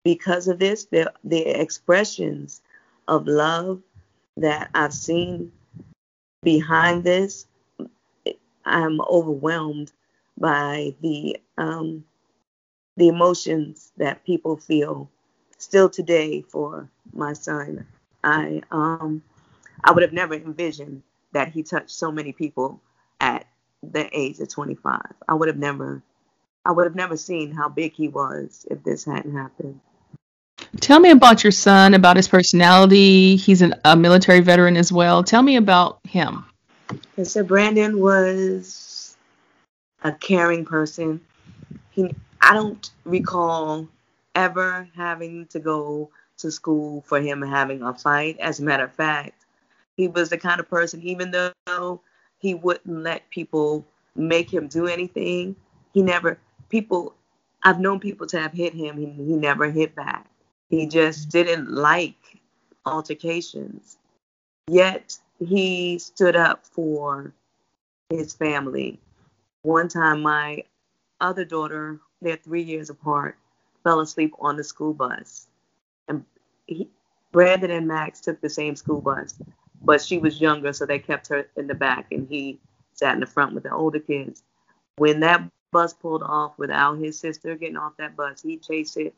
because 0.03 0.47
of 0.47 0.59
this, 0.59 0.85
the, 0.85 1.11
the 1.23 1.41
expressions 1.61 2.61
of 3.07 3.27
love 3.27 3.81
that 4.37 4.69
I've 4.73 4.93
seen 4.93 5.51
behind 6.43 7.03
this, 7.03 7.47
I'm 8.65 9.01
overwhelmed 9.01 9.91
by 10.37 10.95
the 11.01 11.37
um, 11.57 12.05
the 12.97 13.07
emotions 13.07 13.91
that 13.97 14.25
people 14.25 14.57
feel 14.57 15.09
still 15.57 15.89
today 15.89 16.41
for 16.41 16.89
my 17.13 17.33
son. 17.33 17.85
I 18.23 18.61
um, 18.71 19.23
I 19.83 19.91
would 19.91 20.03
have 20.03 20.13
never 20.13 20.33
envisioned 20.33 21.03
that 21.33 21.49
he 21.49 21.63
touched 21.63 21.91
so 21.91 22.11
many 22.11 22.33
people 22.33 22.81
at 23.19 23.47
the 23.83 24.07
age 24.17 24.39
of 24.39 24.49
25. 24.49 25.01
I 25.27 25.33
would 25.33 25.47
have 25.47 25.57
never 25.57 26.01
I 26.65 26.71
would 26.71 26.85
have 26.85 26.95
never 26.95 27.17
seen 27.17 27.51
how 27.51 27.69
big 27.69 27.93
he 27.93 28.07
was 28.07 28.65
if 28.69 28.83
this 28.83 29.05
hadn't 29.05 29.35
happened. 29.35 29.79
Tell 30.79 30.99
me 30.99 31.09
about 31.09 31.43
your 31.43 31.51
son, 31.51 31.93
about 31.93 32.17
his 32.17 32.27
personality. 32.27 33.35
He's 33.35 33.61
an, 33.61 33.75
a 33.83 33.95
military 33.95 34.39
veteran 34.41 34.77
as 34.77 34.91
well. 34.91 35.23
Tell 35.23 35.41
me 35.41 35.55
about 35.55 35.99
him. 36.07 36.45
Okay, 36.91 37.23
so 37.23 37.43
Brandon 37.43 37.99
was 37.99 39.15
a 40.03 40.11
caring 40.11 40.65
person. 40.65 41.21
He, 41.91 42.13
I 42.41 42.53
don't 42.53 42.89
recall 43.05 43.87
ever 44.35 44.87
having 44.95 45.45
to 45.47 45.59
go 45.59 46.09
to 46.37 46.51
school 46.51 47.01
for 47.01 47.19
him 47.21 47.41
having 47.41 47.81
a 47.81 47.93
fight. 47.93 48.37
As 48.39 48.59
a 48.59 48.63
matter 48.63 48.85
of 48.85 48.93
fact, 48.93 49.45
he 49.95 50.07
was 50.07 50.29
the 50.29 50.37
kind 50.37 50.59
of 50.59 50.69
person, 50.69 51.01
even 51.03 51.31
though 51.31 52.01
he 52.39 52.55
wouldn't 52.55 53.03
let 53.03 53.29
people 53.29 53.85
make 54.15 54.51
him 54.51 54.67
do 54.67 54.87
anything, 54.87 55.55
he 55.93 56.01
never, 56.01 56.37
people, 56.69 57.13
I've 57.63 57.79
known 57.79 57.99
people 57.99 58.27
to 58.27 58.39
have 58.39 58.51
hit 58.51 58.73
him, 58.73 58.97
he 58.97 59.05
never 59.05 59.69
hit 59.69 59.95
back. 59.95 60.27
He 60.69 60.87
just 60.87 61.29
didn't 61.29 61.71
like 61.71 62.39
altercations. 62.85 63.97
Yet 64.67 65.17
he 65.45 65.97
stood 65.97 66.35
up 66.35 66.65
for 66.65 67.33
his 68.09 68.33
family. 68.33 68.99
One 69.63 69.87
time, 69.87 70.21
my 70.21 70.63
other 71.19 71.45
daughter, 71.45 71.99
they're 72.21 72.37
three 72.37 72.63
years 72.63 72.89
apart, 72.89 73.37
fell 73.83 73.99
asleep 73.99 74.33
on 74.39 74.55
the 74.55 74.63
school 74.63 74.93
bus. 74.93 75.47
And 76.07 76.23
he, 76.67 76.89
Brandon 77.31 77.71
and 77.71 77.87
Max 77.87 78.21
took 78.21 78.39
the 78.41 78.49
same 78.49 78.75
school 78.75 79.01
bus, 79.01 79.33
but 79.81 80.01
she 80.01 80.17
was 80.17 80.41
younger, 80.41 80.73
so 80.73 80.85
they 80.85 80.99
kept 80.99 81.27
her 81.29 81.47
in 81.57 81.67
the 81.67 81.75
back, 81.75 82.11
and 82.11 82.27
he 82.27 82.59
sat 82.93 83.15
in 83.15 83.19
the 83.19 83.25
front 83.25 83.53
with 83.53 83.63
the 83.63 83.73
older 83.73 83.99
kids. 83.99 84.43
When 84.97 85.21
that 85.21 85.43
bus 85.71 85.93
pulled 85.93 86.23
off 86.23 86.57
without 86.57 86.99
his 86.99 87.17
sister 87.17 87.55
getting 87.55 87.77
off 87.77 87.97
that 87.97 88.15
bus, 88.15 88.41
he 88.41 88.57
chased 88.57 88.97
it 88.97 89.15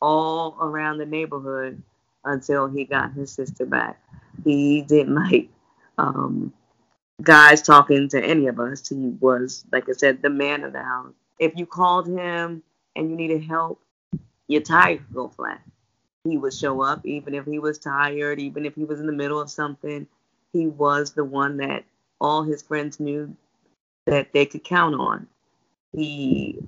all 0.00 0.56
around 0.60 0.98
the 0.98 1.06
neighborhood 1.06 1.82
until 2.24 2.68
he 2.68 2.84
got 2.84 3.12
his 3.12 3.32
sister 3.32 3.66
back. 3.66 4.00
He 4.44 4.82
didn't 4.82 5.14
like 5.30 5.50
um, 5.98 6.52
guys 7.22 7.62
talking 7.62 8.08
to 8.10 8.22
any 8.22 8.46
of 8.46 8.60
us. 8.60 8.88
He 8.88 9.14
was, 9.20 9.64
like 9.72 9.88
I 9.88 9.92
said, 9.92 10.22
the 10.22 10.30
man 10.30 10.64
of 10.64 10.72
the 10.72 10.82
house. 10.82 11.12
If 11.38 11.52
you 11.56 11.66
called 11.66 12.06
him 12.06 12.62
and 12.94 13.10
you 13.10 13.16
needed 13.16 13.42
help, 13.42 13.80
your 14.48 14.62
tire 14.62 14.98
could 14.98 15.14
go 15.14 15.28
flat. 15.28 15.60
He 16.24 16.36
would 16.36 16.54
show 16.54 16.82
up, 16.82 17.04
even 17.06 17.34
if 17.34 17.44
he 17.44 17.58
was 17.58 17.78
tired, 17.78 18.40
even 18.40 18.66
if 18.66 18.74
he 18.74 18.84
was 18.84 19.00
in 19.00 19.06
the 19.06 19.12
middle 19.12 19.40
of 19.40 19.50
something. 19.50 20.06
He 20.52 20.66
was 20.66 21.12
the 21.12 21.24
one 21.24 21.58
that 21.58 21.84
all 22.20 22.42
his 22.42 22.62
friends 22.62 22.98
knew 22.98 23.36
that 24.06 24.32
they 24.32 24.46
could 24.46 24.64
count 24.64 24.94
on. 24.94 25.26
He 25.92 26.58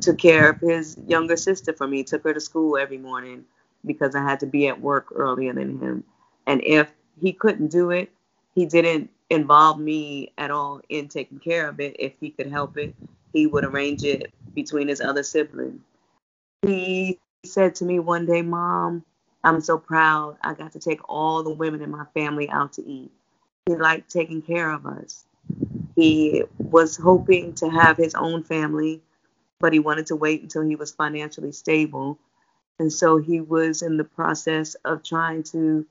took 0.00 0.18
care 0.18 0.50
of 0.50 0.60
his 0.60 0.98
younger 1.06 1.36
sister 1.36 1.72
for 1.72 1.86
me, 1.86 2.02
took 2.02 2.24
her 2.24 2.34
to 2.34 2.40
school 2.40 2.76
every 2.76 2.98
morning 2.98 3.44
because 3.84 4.14
I 4.14 4.22
had 4.22 4.40
to 4.40 4.46
be 4.46 4.68
at 4.68 4.80
work 4.80 5.06
earlier 5.14 5.52
than 5.52 5.78
him. 5.78 6.04
And 6.46 6.62
if 6.64 6.90
he 7.20 7.32
couldn't 7.32 7.68
do 7.68 7.90
it, 7.90 8.10
he 8.56 8.66
didn't 8.66 9.10
involve 9.30 9.78
me 9.78 10.32
at 10.38 10.50
all 10.50 10.82
in 10.88 11.08
taking 11.08 11.38
care 11.38 11.68
of 11.68 11.80
it. 11.80 11.96
If 12.00 12.14
he 12.20 12.30
could 12.30 12.50
help 12.50 12.78
it, 12.78 12.96
he 13.32 13.46
would 13.46 13.64
arrange 13.64 14.04
it 14.04 14.32
between 14.54 14.88
his 14.88 15.00
other 15.00 15.22
siblings. 15.22 15.80
He 16.62 17.20
said 17.44 17.76
to 17.76 17.84
me 17.84 18.00
one 18.00 18.26
day, 18.26 18.42
Mom, 18.42 19.04
I'm 19.44 19.60
so 19.60 19.78
proud. 19.78 20.38
I 20.42 20.54
got 20.54 20.72
to 20.72 20.80
take 20.80 21.00
all 21.08 21.44
the 21.44 21.50
women 21.50 21.82
in 21.82 21.92
my 21.92 22.06
family 22.14 22.50
out 22.50 22.74
to 22.74 22.84
eat. 22.84 23.12
He 23.66 23.76
liked 23.76 24.10
taking 24.10 24.42
care 24.42 24.72
of 24.72 24.86
us. 24.86 25.26
He 25.94 26.44
was 26.58 26.96
hoping 26.96 27.54
to 27.54 27.70
have 27.70 27.96
his 27.96 28.16
own 28.16 28.42
family 28.42 29.02
but 29.60 29.72
he 29.72 29.78
wanted 29.78 30.06
to 30.06 30.16
wait 30.16 30.42
until 30.42 30.62
he 30.62 30.76
was 30.76 30.92
financially 30.92 31.52
stable. 31.52 32.18
And 32.78 32.92
so 32.92 33.16
he 33.16 33.40
was 33.40 33.82
in 33.82 33.96
the 33.96 34.04
process 34.04 34.74
of 34.84 35.02
trying 35.02 35.42
to 35.44 35.86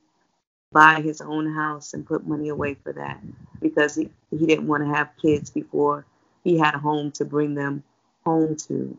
buy 0.72 1.02
his 1.02 1.22
own 1.22 1.54
house 1.54 1.94
and 1.94 2.06
put 2.06 2.28
money 2.28 2.50
away 2.50 2.76
for 2.76 2.94
that 2.94 3.22
because 3.62 3.96
he, 3.96 4.10
he 4.32 4.46
didn't 4.46 4.68
want 4.68 4.84
to 4.84 4.94
have 4.94 5.10
kids 5.22 5.50
before 5.50 6.06
he 6.44 6.58
had 6.58 6.76
a 6.76 6.80
home 6.80 7.12
to 7.12 7.26
bring 7.26 7.56
them 7.56 7.84
home 8.24 8.56
to. 8.56 8.98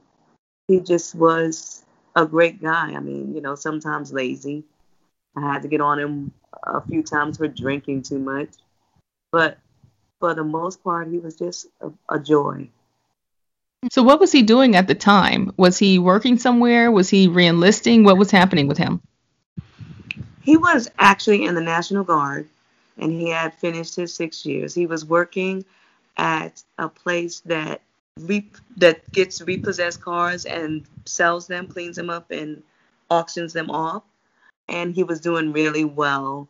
He 0.68 0.80
just 0.80 1.14
was 1.14 1.84
a 2.14 2.26
great 2.26 2.60
guy. 2.60 2.92
I 2.94 3.00
mean, 3.00 3.34
you 3.34 3.40
know, 3.40 3.54
sometimes 3.54 4.12
lazy. 4.12 4.64
I 5.36 5.52
had 5.52 5.62
to 5.62 5.68
get 5.68 5.80
on 5.80 5.98
him 5.98 6.32
a 6.62 6.80
few 6.80 7.02
times 7.02 7.36
for 7.36 7.46
drinking 7.46 8.02
too 8.02 8.18
much. 8.18 8.48
But 9.30 9.58
for 10.18 10.34
the 10.34 10.44
most 10.44 10.82
part, 10.82 11.08
he 11.08 11.18
was 11.18 11.36
just 11.36 11.66
a, 11.80 11.90
a 12.08 12.18
joy. 12.18 12.70
So, 13.92 14.02
what 14.02 14.18
was 14.18 14.32
he 14.32 14.42
doing 14.42 14.74
at 14.74 14.88
the 14.88 14.94
time? 14.94 15.52
Was 15.56 15.78
he 15.78 15.98
working 15.98 16.38
somewhere? 16.38 16.90
Was 16.90 17.08
he 17.08 17.28
reenlisting? 17.28 18.04
What 18.04 18.16
was 18.16 18.30
happening 18.30 18.66
with 18.66 18.78
him? 18.78 19.02
He 20.46 20.56
was 20.56 20.88
actually 21.00 21.44
in 21.44 21.56
the 21.56 21.60
National 21.60 22.04
Guard 22.04 22.48
and 22.98 23.10
he 23.10 23.30
had 23.30 23.52
finished 23.54 23.96
his 23.96 24.14
six 24.14 24.46
years. 24.46 24.72
He 24.72 24.86
was 24.86 25.04
working 25.04 25.64
at 26.16 26.62
a 26.78 26.88
place 26.88 27.40
that 27.40 27.80
re- 28.20 28.48
that 28.76 29.10
gets 29.10 29.42
repossessed 29.42 30.00
cars 30.00 30.46
and 30.46 30.86
sells 31.04 31.48
them, 31.48 31.66
cleans 31.66 31.96
them 31.96 32.10
up, 32.10 32.30
and 32.30 32.62
auctions 33.10 33.52
them 33.52 33.70
off. 33.72 34.04
And 34.68 34.94
he 34.94 35.02
was 35.02 35.20
doing 35.20 35.52
really 35.52 35.84
well 35.84 36.48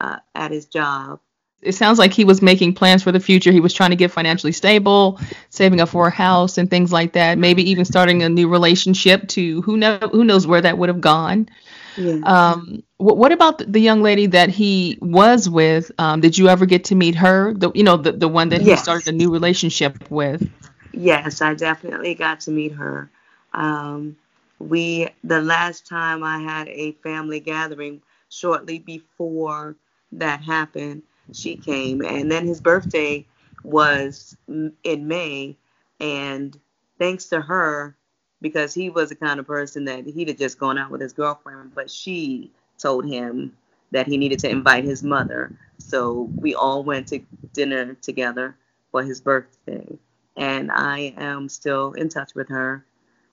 uh, 0.00 0.20
at 0.34 0.50
his 0.50 0.64
job 0.64 1.20
it 1.64 1.74
sounds 1.74 1.98
like 1.98 2.12
he 2.12 2.24
was 2.24 2.42
making 2.42 2.74
plans 2.74 3.02
for 3.02 3.10
the 3.10 3.20
future. 3.20 3.50
He 3.50 3.60
was 3.60 3.72
trying 3.72 3.90
to 3.90 3.96
get 3.96 4.10
financially 4.10 4.52
stable, 4.52 5.18
saving 5.50 5.80
up 5.80 5.88
for 5.88 6.06
a 6.06 6.10
house 6.10 6.58
and 6.58 6.68
things 6.68 6.92
like 6.92 7.14
that. 7.14 7.38
Maybe 7.38 7.68
even 7.70 7.84
starting 7.84 8.22
a 8.22 8.28
new 8.28 8.48
relationship. 8.48 9.28
To 9.28 9.62
who 9.62 9.76
know 9.76 9.98
who 10.12 10.24
knows 10.24 10.46
where 10.46 10.60
that 10.60 10.78
would 10.78 10.90
have 10.90 11.00
gone. 11.00 11.48
Yeah. 11.96 12.20
Um, 12.24 12.82
what, 12.98 13.16
what, 13.16 13.32
about 13.32 13.58
the 13.70 13.80
young 13.80 14.02
lady 14.02 14.26
that 14.26 14.48
he 14.48 14.98
was 15.00 15.48
with? 15.48 15.90
Um, 15.98 16.20
did 16.20 16.36
you 16.36 16.48
ever 16.48 16.66
get 16.66 16.84
to 16.84 16.94
meet 16.94 17.14
her? 17.16 17.54
The 17.54 17.70
you 17.74 17.84
know 17.84 17.96
the 17.96 18.12
the 18.12 18.28
one 18.28 18.48
that 18.50 18.60
he 18.62 18.76
started 18.76 19.08
a 19.08 19.12
new 19.12 19.30
relationship 19.30 20.10
with. 20.10 20.48
Yes, 20.92 21.40
I 21.42 21.54
definitely 21.54 22.14
got 22.14 22.40
to 22.40 22.50
meet 22.50 22.72
her. 22.72 23.10
Um, 23.52 24.16
we 24.58 25.08
the 25.22 25.40
last 25.40 25.86
time 25.86 26.22
I 26.22 26.38
had 26.38 26.68
a 26.68 26.92
family 27.02 27.40
gathering 27.40 28.02
shortly 28.28 28.78
before 28.78 29.76
that 30.12 30.42
happened 30.42 31.02
she 31.32 31.56
came. 31.56 32.02
And 32.02 32.30
then 32.30 32.46
his 32.46 32.60
birthday 32.60 33.26
was 33.62 34.36
in 34.48 35.08
May. 35.08 35.56
And 36.00 36.58
thanks 36.98 37.26
to 37.26 37.40
her, 37.40 37.96
because 38.44 38.74
he 38.74 38.90
was 38.90 39.08
the 39.08 39.14
kind 39.14 39.40
of 39.40 39.46
person 39.46 39.86
that 39.86 40.04
he'd 40.04 40.28
have 40.28 40.36
just 40.36 40.58
gone 40.58 40.76
out 40.76 40.90
with 40.90 41.00
his 41.00 41.14
girlfriend, 41.14 41.74
but 41.74 41.90
she 41.90 42.50
told 42.78 43.06
him 43.06 43.56
that 43.90 44.06
he 44.06 44.18
needed 44.18 44.38
to 44.38 44.50
invite 44.50 44.84
his 44.84 45.02
mother. 45.02 45.50
So 45.78 46.28
we 46.36 46.54
all 46.54 46.84
went 46.84 47.08
to 47.08 47.20
dinner 47.54 47.94
together 47.94 48.54
for 48.90 49.02
his 49.02 49.22
birthday. 49.22 49.98
And 50.36 50.70
I 50.70 51.14
am 51.16 51.48
still 51.48 51.94
in 51.94 52.10
touch 52.10 52.34
with 52.34 52.50
her. 52.50 52.84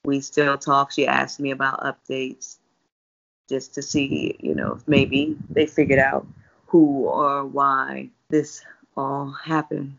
We 0.06 0.22
still 0.22 0.56
talk. 0.56 0.92
She 0.92 1.06
asked 1.06 1.38
me 1.40 1.50
about 1.50 1.80
updates 1.80 2.56
just 3.50 3.74
to 3.74 3.82
see, 3.82 4.34
you 4.40 4.54
know, 4.54 4.76
if 4.76 4.88
maybe 4.88 5.36
they 5.50 5.66
figured 5.66 5.98
out 5.98 6.26
who 6.68 7.04
or 7.04 7.44
why 7.44 8.08
this 8.30 8.64
all 8.96 9.30
happened. 9.30 9.98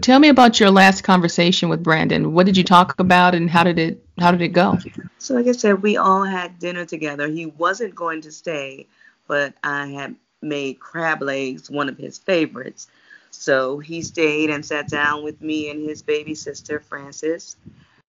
Tell 0.00 0.18
me 0.18 0.28
about 0.28 0.58
your 0.58 0.70
last 0.70 1.02
conversation 1.02 1.68
with 1.68 1.82
Brandon. 1.82 2.32
What 2.32 2.46
did 2.46 2.56
you 2.56 2.64
talk 2.64 2.98
about 2.98 3.34
and 3.34 3.50
how 3.50 3.64
did 3.64 3.78
it 3.78 4.02
how 4.20 4.30
did 4.30 4.42
it 4.42 4.48
go? 4.48 4.78
So 5.18 5.34
like 5.34 5.46
I 5.46 5.52
said, 5.52 5.82
we 5.82 5.96
all 5.96 6.24
had 6.24 6.58
dinner 6.58 6.84
together. 6.84 7.28
He 7.28 7.46
wasn't 7.46 7.94
going 7.94 8.20
to 8.22 8.32
stay, 8.32 8.86
but 9.26 9.54
I 9.64 9.88
had 9.88 10.14
made 10.42 10.80
crab 10.80 11.22
legs 11.22 11.70
one 11.70 11.88
of 11.88 11.98
his 11.98 12.18
favorites. 12.18 12.88
So 13.30 13.78
he 13.78 14.02
stayed 14.02 14.50
and 14.50 14.64
sat 14.64 14.88
down 14.88 15.22
with 15.24 15.40
me 15.40 15.70
and 15.70 15.88
his 15.88 16.02
baby 16.02 16.34
sister 16.34 16.80
Frances 16.80 17.56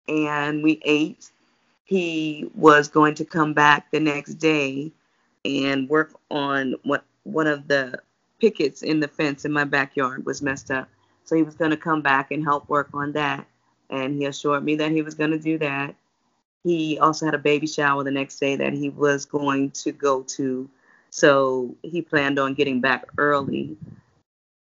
and 0.07 0.63
we 0.63 0.81
ate. 0.83 1.31
He 1.85 2.49
was 2.55 2.87
going 2.87 3.15
to 3.15 3.25
come 3.25 3.53
back 3.53 3.91
the 3.91 3.99
next 3.99 4.35
day 4.35 4.91
and 5.45 5.89
work 5.89 6.13
on 6.29 6.75
what 6.83 7.03
one 7.23 7.47
of 7.47 7.67
the 7.67 7.99
pickets 8.39 8.81
in 8.81 8.99
the 8.99 9.07
fence 9.07 9.45
in 9.45 9.51
my 9.51 9.63
backyard 9.63 10.25
was 10.25 10.41
messed 10.41 10.71
up. 10.71 10.89
So 11.25 11.35
he 11.35 11.43
was 11.43 11.55
going 11.55 11.71
to 11.71 11.77
come 11.77 12.01
back 12.01 12.31
and 12.31 12.43
help 12.43 12.67
work 12.69 12.89
on 12.93 13.11
that. 13.13 13.45
And 13.89 14.15
he 14.15 14.25
assured 14.25 14.63
me 14.63 14.75
that 14.77 14.91
he 14.91 15.01
was 15.01 15.15
going 15.15 15.31
to 15.31 15.39
do 15.39 15.57
that. 15.59 15.95
He 16.63 16.99
also 16.99 17.25
had 17.25 17.33
a 17.33 17.39
baby 17.39 17.67
shower 17.67 18.03
the 18.03 18.11
next 18.11 18.39
day 18.39 18.55
that 18.55 18.73
he 18.73 18.89
was 18.89 19.25
going 19.25 19.71
to 19.71 19.91
go 19.91 20.21
to. 20.23 20.69
So 21.09 21.75
he 21.81 22.01
planned 22.01 22.39
on 22.39 22.53
getting 22.53 22.81
back 22.81 23.05
early. 23.17 23.77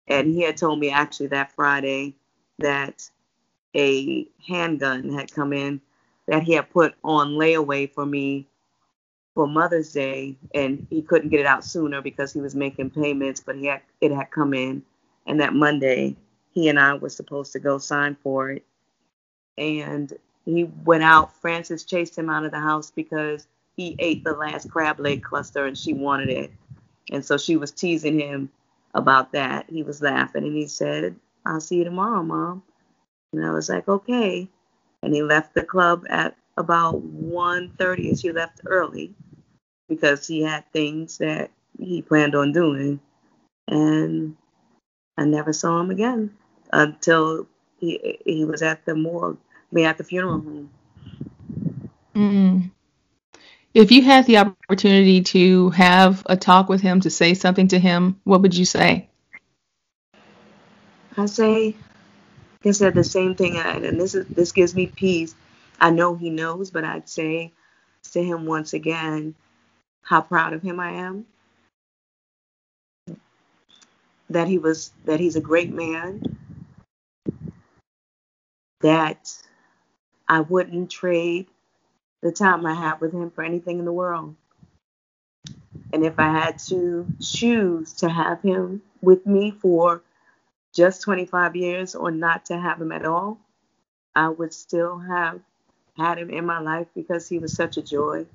And 0.07 0.33
he 0.35 0.43
had 0.43 0.57
told 0.57 0.79
me 0.79 0.91
actually 0.91 1.29
that 1.29 1.53
Friday 1.53 2.15
that 2.59 3.09
a 3.77 4.27
handgun 4.47 5.13
had 5.13 5.33
come 5.33 5.53
in 5.53 5.81
that 6.27 6.43
he 6.45 6.53
had 6.53 6.71
put 6.71 6.95
on 7.03 7.31
layaway 7.31 7.93
for 7.93 8.07
me 8.07 8.47
for 9.35 9.47
Mother's 9.47 9.93
Day, 9.93 10.37
and 10.55 10.87
he 10.91 11.03
couldn't 11.03 11.31
get 11.31 11.41
it 11.41 11.47
out 11.47 11.65
sooner 11.65 12.03
because 12.03 12.33
he 12.33 12.41
was 12.41 12.55
making 12.55 12.91
payments, 12.91 13.41
but 13.41 13.57
he 13.57 13.67
had 13.67 13.81
it 14.01 14.13
had 14.13 14.31
come 14.31 14.55
in, 14.55 14.83
and 15.27 15.41
that 15.41 15.55
Monday 15.55 16.17
he 16.53 16.69
and 16.69 16.79
I 16.79 16.95
were 16.95 17.09
supposed 17.09 17.53
to 17.53 17.59
go 17.59 17.79
sign 17.79 18.17
for 18.23 18.51
it, 18.51 18.65
and 19.57 20.13
he 20.45 20.65
went 20.85 21.03
out. 21.03 21.35
Frances 21.41 21.85
chased 21.85 22.17
him 22.17 22.31
out 22.31 22.45
of 22.45 22.53
the 22.53 22.61
house 22.61 22.91
because 22.91 23.47
he 23.77 23.97
ate 23.99 24.25
the 24.25 24.33
last 24.33 24.71
crab 24.71 25.01
leg 25.01 25.23
cluster 25.23 25.67
and 25.67 25.77
she 25.77 25.93
wanted 25.93 26.31
it, 26.31 26.53
and 27.11 27.25
so 27.25 27.39
she 27.39 27.57
was 27.57 27.71
teasing 27.73 28.21
him 28.21 28.51
about 28.95 29.33
that. 29.33 29.67
He 29.71 29.83
was 29.83 30.03
laughing 30.03 30.45
and 30.45 30.57
he 30.57 30.67
said, 30.67 31.17
"I'll 31.47 31.61
see 31.61 31.77
you 31.77 31.85
tomorrow, 31.85 32.23
mom," 32.23 32.63
and 33.33 33.45
I 33.45 33.51
was 33.53 33.69
like, 33.69 33.89
"Okay," 33.89 34.49
and 35.03 35.15
he 35.15 35.23
left 35.23 35.55
the 35.55 35.63
club 35.63 36.05
at 36.11 36.37
about 36.57 37.03
1.30 37.03 38.09
and 38.09 38.19
she 38.19 38.33
left 38.33 38.61
early 38.67 39.15
because 39.89 40.27
he 40.27 40.43
had 40.43 40.71
things 40.73 41.19
that 41.19 41.51
he 41.79 42.03
planned 42.03 42.35
on 42.35 42.53
doing 42.53 43.01
and 43.69 44.37
i 45.17 45.25
never 45.25 45.53
saw 45.53 45.81
him 45.81 45.91
again 45.91 46.31
until 46.73 47.47
he 47.79 48.19
he 48.25 48.45
was 48.45 48.63
at 48.63 48.85
the 48.85 48.95
morgue 48.95 49.39
me 49.73 49.85
at 49.85 49.99
the 49.99 50.05
funeral 50.05 50.41
home 50.41 50.71
mm. 52.15 52.71
if 53.75 53.91
you 53.91 54.03
had 54.03 54.27
the 54.27 54.39
opportunity 54.39 55.23
to 55.23 55.71
have 55.71 56.23
a 56.27 56.37
talk 56.37 56.69
with 56.69 56.81
him 56.81 57.01
to 57.01 57.11
say 57.11 57.35
something 57.35 57.69
to 57.69 57.79
him 57.79 58.21
what 58.25 58.43
would 58.43 58.57
you 58.57 58.65
say 58.65 59.09
i 61.17 61.27
say 61.27 61.75
I 62.63 62.73
said 62.73 62.93
the 62.93 63.05
same 63.05 63.35
thing, 63.37 63.57
and 63.57 63.99
this 63.99 64.15
is 64.15 64.27
this 64.27 64.53
gives 64.53 64.75
me 64.75 64.87
peace 64.87 65.35
I 65.81 65.91
know 65.91 66.15
he 66.15 66.31
knows, 66.31 66.71
but 66.71 66.85
I'd 66.85 67.09
say 67.09 67.53
to 68.13 68.23
him 68.23 68.45
once 68.45 68.75
again 68.75 69.35
how 70.03 70.21
proud 70.21 70.53
of 70.53 70.63
him 70.63 70.79
I 70.79 70.91
am. 70.91 71.27
That 74.29 74.47
he 74.47 74.59
was 74.59 74.93
that 75.07 75.21
he's 75.21 75.37
a 75.37 75.41
great 75.41 75.73
man. 75.73 76.23
That 78.83 79.33
I 80.31 80.43
wouldn't 80.43 80.91
trade 80.91 81.49
the 82.23 82.33
time 82.33 82.67
I 82.67 82.75
had 82.75 83.01
with 83.01 83.13
him 83.13 83.31
for 83.31 83.45
anything 83.45 83.79
in 83.81 83.85
the 83.87 83.93
world. 83.93 84.37
And 85.93 86.05
if 86.05 86.19
I 86.19 86.31
had 86.31 86.59
to 86.69 87.07
choose 87.21 87.95
to 87.95 88.09
have 88.09 88.43
him 88.43 88.83
with 89.03 89.27
me 89.27 89.53
for 89.53 90.03
just 90.75 91.03
25 91.03 91.57
years 91.57 91.95
or 91.95 92.11
not 92.11 92.47
to 92.47 92.59
have 92.59 92.81
him 92.81 92.93
at 92.93 93.07
all, 93.07 93.39
I 94.15 94.29
would 94.29 94.55
still 94.55 94.99
have 94.99 95.41
had 95.97 96.19
him 96.19 96.31
in 96.31 96.47
my 96.47 96.61
life 96.61 96.89
because 96.95 97.29
he 97.29 97.39
was 97.39 97.55
such 97.55 97.77
a 97.77 97.83
joy. 97.83 98.27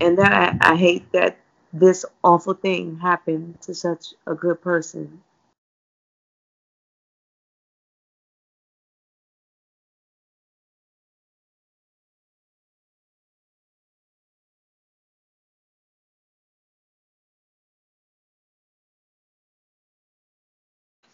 And 0.00 0.18
that 0.18 0.58
I, 0.62 0.72
I 0.74 0.76
hate 0.76 1.12
that 1.12 1.38
this 1.72 2.04
awful 2.24 2.54
thing 2.54 2.98
happened 2.98 3.60
to 3.62 3.74
such 3.74 4.14
a 4.26 4.34
good 4.34 4.60
person. 4.62 5.22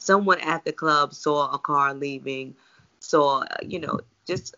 Someone 0.06 0.40
at 0.40 0.64
the 0.64 0.72
club 0.72 1.14
saw 1.14 1.52
a 1.52 1.58
car 1.58 1.94
leaving, 1.94 2.56
saw, 3.00 3.44
you 3.62 3.80
know, 3.80 4.00
just 4.26 4.56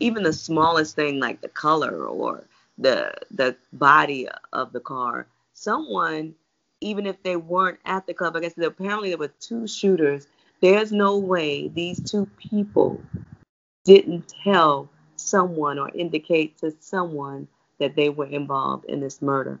even 0.00 0.22
the 0.24 0.32
smallest 0.32 0.96
thing 0.96 1.20
like 1.20 1.40
the 1.42 1.48
color 1.48 2.06
or 2.06 2.44
the 2.78 3.12
the 3.30 3.56
body 3.74 4.28
of 4.52 4.72
the 4.72 4.80
car. 4.80 5.26
Someone, 5.54 6.34
even 6.80 7.06
if 7.06 7.22
they 7.22 7.36
weren't 7.36 7.80
at 7.86 8.06
the 8.06 8.14
club, 8.14 8.36
I 8.36 8.48
said, 8.48 8.64
apparently 8.64 9.10
there 9.10 9.18
were 9.18 9.32
two 9.40 9.66
shooters. 9.68 10.28
There's 10.62 10.92
no 10.92 11.18
way 11.18 11.68
these 11.68 12.00
two 12.00 12.26
people 12.38 13.00
didn't 13.84 14.32
tell 14.44 14.90
someone 15.16 15.78
or 15.78 15.90
indicate 15.94 16.58
to 16.58 16.74
someone 16.80 17.48
that 17.78 17.96
they 17.96 18.10
were 18.10 18.26
involved 18.26 18.86
in 18.86 19.00
this 19.00 19.22
murder. 19.22 19.60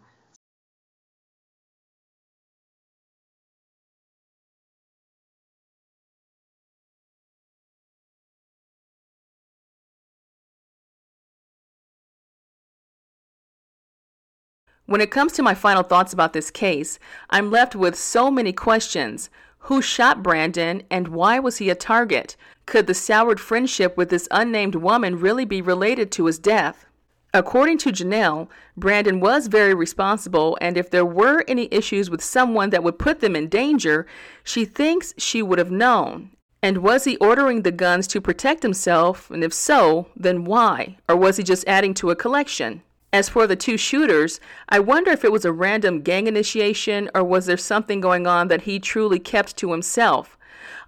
When 14.86 15.00
it 15.00 15.10
comes 15.10 15.32
to 15.32 15.42
my 15.42 15.54
final 15.54 15.82
thoughts 15.82 16.12
about 16.12 16.32
this 16.32 16.48
case, 16.48 17.00
I'm 17.28 17.50
left 17.50 17.74
with 17.74 17.96
so 17.96 18.30
many 18.30 18.52
questions. 18.52 19.30
Who 19.66 19.82
shot 19.82 20.22
Brandon 20.22 20.84
and 20.88 21.08
why 21.08 21.40
was 21.40 21.56
he 21.56 21.70
a 21.70 21.74
target? 21.74 22.36
Could 22.66 22.86
the 22.86 22.94
soured 22.94 23.40
friendship 23.40 23.96
with 23.96 24.10
this 24.10 24.28
unnamed 24.30 24.76
woman 24.76 25.18
really 25.18 25.44
be 25.44 25.60
related 25.60 26.12
to 26.12 26.26
his 26.26 26.38
death? 26.38 26.86
According 27.34 27.78
to 27.78 27.90
Janelle, 27.90 28.48
Brandon 28.76 29.18
was 29.18 29.48
very 29.48 29.74
responsible, 29.74 30.56
and 30.60 30.78
if 30.78 30.88
there 30.88 31.04
were 31.04 31.44
any 31.48 31.66
issues 31.72 32.08
with 32.08 32.22
someone 32.22 32.70
that 32.70 32.84
would 32.84 33.00
put 33.00 33.18
them 33.18 33.34
in 33.34 33.48
danger, 33.48 34.06
she 34.44 34.64
thinks 34.64 35.14
she 35.18 35.42
would 35.42 35.58
have 35.58 35.70
known. 35.70 36.30
And 36.62 36.78
was 36.78 37.04
he 37.04 37.16
ordering 37.16 37.62
the 37.62 37.72
guns 37.72 38.06
to 38.08 38.20
protect 38.20 38.62
himself? 38.62 39.30
And 39.32 39.42
if 39.42 39.52
so, 39.52 40.06
then 40.16 40.44
why? 40.44 40.96
Or 41.08 41.16
was 41.16 41.36
he 41.36 41.42
just 41.42 41.66
adding 41.66 41.92
to 41.94 42.10
a 42.10 42.16
collection? 42.16 42.82
As 43.12 43.28
for 43.28 43.46
the 43.46 43.56
two 43.56 43.76
shooters, 43.76 44.40
I 44.68 44.78
wonder 44.78 45.10
if 45.10 45.24
it 45.24 45.32
was 45.32 45.44
a 45.44 45.52
random 45.52 46.02
gang 46.02 46.26
initiation 46.26 47.08
or 47.14 47.24
was 47.24 47.46
there 47.46 47.56
something 47.56 48.00
going 48.00 48.26
on 48.26 48.48
that 48.48 48.62
he 48.62 48.78
truly 48.78 49.18
kept 49.18 49.56
to 49.58 49.72
himself. 49.72 50.36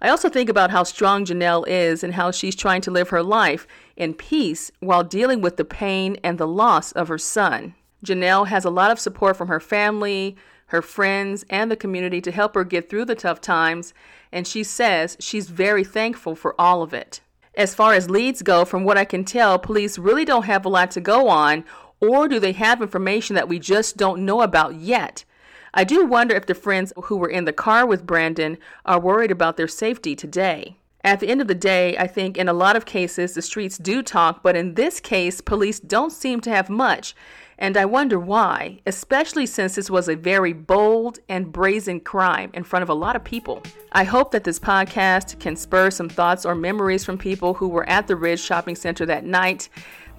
I 0.01 0.09
also 0.09 0.29
think 0.29 0.49
about 0.49 0.71
how 0.71 0.83
strong 0.83 1.25
Janelle 1.25 1.67
is 1.67 2.03
and 2.03 2.13
how 2.13 2.31
she's 2.31 2.55
trying 2.55 2.81
to 2.81 2.91
live 2.91 3.09
her 3.09 3.23
life 3.23 3.67
in 3.95 4.13
peace 4.13 4.71
while 4.79 5.03
dealing 5.03 5.41
with 5.41 5.57
the 5.57 5.65
pain 5.65 6.17
and 6.23 6.37
the 6.37 6.47
loss 6.47 6.91
of 6.91 7.07
her 7.07 7.17
son. 7.17 7.75
Janelle 8.05 8.47
has 8.47 8.63
a 8.63 8.69
lot 8.69 8.91
of 8.91 8.99
support 8.99 9.35
from 9.35 9.49
her 9.49 9.59
family, 9.59 10.37
her 10.67 10.81
friends, 10.81 11.43
and 11.49 11.69
the 11.69 11.75
community 11.75 12.21
to 12.21 12.31
help 12.31 12.55
her 12.55 12.63
get 12.63 12.89
through 12.89 13.05
the 13.05 13.15
tough 13.15 13.41
times, 13.41 13.93
and 14.31 14.47
she 14.47 14.63
says 14.63 15.17
she's 15.19 15.49
very 15.49 15.83
thankful 15.83 16.35
for 16.35 16.59
all 16.59 16.81
of 16.81 16.93
it. 16.93 17.19
As 17.55 17.75
far 17.75 17.93
as 17.93 18.09
leads 18.09 18.41
go, 18.41 18.63
from 18.63 18.85
what 18.85 18.97
I 18.97 19.03
can 19.03 19.25
tell, 19.25 19.59
police 19.59 19.97
really 19.97 20.23
don't 20.23 20.45
have 20.45 20.65
a 20.65 20.69
lot 20.69 20.91
to 20.91 21.01
go 21.01 21.27
on 21.27 21.65
or 22.01 22.27
do 22.27 22.39
they 22.39 22.53
have 22.53 22.81
information 22.81 23.35
that 23.35 23.47
we 23.47 23.59
just 23.59 23.97
don't 23.97 24.25
know 24.25 24.41
about 24.41 24.75
yet? 24.75 25.25
I 25.73 25.83
do 25.83 26.05
wonder 26.05 26.35
if 26.35 26.45
the 26.45 26.55
friends 26.55 26.91
who 27.03 27.17
were 27.17 27.29
in 27.29 27.45
the 27.45 27.53
car 27.53 27.85
with 27.85 28.05
Brandon 28.05 28.57
are 28.85 28.99
worried 28.99 29.31
about 29.31 29.57
their 29.57 29.67
safety 29.67 30.15
today. 30.15 30.77
At 31.03 31.21
the 31.21 31.29
end 31.29 31.39
of 31.39 31.47
the 31.47 31.55
day, 31.55 31.97
I 31.97 32.07
think 32.07 32.37
in 32.37 32.49
a 32.49 32.53
lot 32.53 32.75
of 32.75 32.85
cases 32.85 33.33
the 33.33 33.41
streets 33.41 33.77
do 33.77 34.03
talk, 34.03 34.43
but 34.43 34.55
in 34.55 34.73
this 34.73 34.99
case, 34.99 35.39
police 35.39 35.79
don't 35.79 36.11
seem 36.11 36.41
to 36.41 36.49
have 36.49 36.69
much. 36.69 37.15
And 37.57 37.77
I 37.77 37.85
wonder 37.85 38.19
why, 38.19 38.79
especially 38.85 39.45
since 39.45 39.75
this 39.75 39.89
was 39.89 40.09
a 40.09 40.15
very 40.15 40.53
bold 40.53 41.19
and 41.27 41.51
brazen 41.51 41.99
crime 41.99 42.51
in 42.53 42.63
front 42.63 42.83
of 42.83 42.89
a 42.89 42.93
lot 42.93 43.15
of 43.15 43.23
people. 43.23 43.61
I 43.91 44.05
hope 44.05 44.31
that 44.31 44.45
this 44.45 44.59
podcast 44.59 45.39
can 45.39 45.55
spur 45.55 45.91
some 45.91 46.09
thoughts 46.09 46.45
or 46.45 46.55
memories 46.55 47.05
from 47.05 47.17
people 47.17 47.53
who 47.53 47.67
were 47.67 47.87
at 47.87 48.07
the 48.07 48.15
Ridge 48.15 48.39
Shopping 48.39 48.75
Center 48.75 49.05
that 49.05 49.25
night 49.25 49.69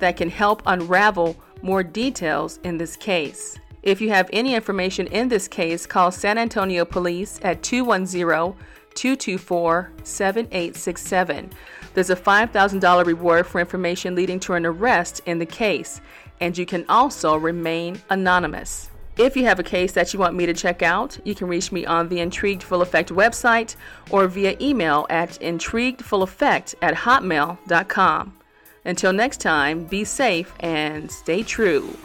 that 0.00 0.16
can 0.16 0.30
help 0.30 0.62
unravel 0.66 1.36
more 1.62 1.82
details 1.82 2.58
in 2.64 2.78
this 2.78 2.96
case. 2.96 3.58
If 3.82 4.00
you 4.00 4.10
have 4.10 4.28
any 4.32 4.54
information 4.54 5.06
in 5.06 5.28
this 5.28 5.48
case, 5.48 5.86
call 5.86 6.10
San 6.10 6.36
Antonio 6.36 6.84
Police 6.84 7.40
at 7.42 7.62
210 7.62 8.54
224 8.94 9.92
7867. 10.02 11.50
There's 11.94 12.10
a 12.10 12.16
$5,000 12.16 13.04
reward 13.06 13.46
for 13.46 13.60
information 13.60 14.14
leading 14.14 14.38
to 14.40 14.54
an 14.54 14.66
arrest 14.66 15.22
in 15.26 15.38
the 15.38 15.46
case, 15.46 16.00
and 16.40 16.56
you 16.56 16.66
can 16.66 16.84
also 16.88 17.36
remain 17.36 18.00
anonymous. 18.10 18.90
If 19.16 19.36
you 19.36 19.44
have 19.44 19.58
a 19.58 19.64
case 19.64 19.92
that 19.92 20.12
you 20.12 20.18
want 20.18 20.36
me 20.36 20.46
to 20.46 20.54
check 20.54 20.82
out, 20.82 21.18
you 21.24 21.34
can 21.34 21.48
reach 21.48 21.72
me 21.72 21.84
on 21.84 22.08
the 22.08 22.20
Intrigued 22.20 22.62
Full 22.62 22.80
Effect 22.80 23.10
website 23.10 23.76
or 24.10 24.26
via 24.28 24.56
email 24.60 25.06
at 25.10 25.30
intriguedfulleffect 25.40 26.74
at 26.80 26.94
hotmail.com. 26.94 28.39
Until 28.84 29.12
next 29.12 29.40
time, 29.40 29.84
be 29.84 30.04
safe 30.04 30.52
and 30.60 31.10
stay 31.10 31.42
true. 31.42 31.96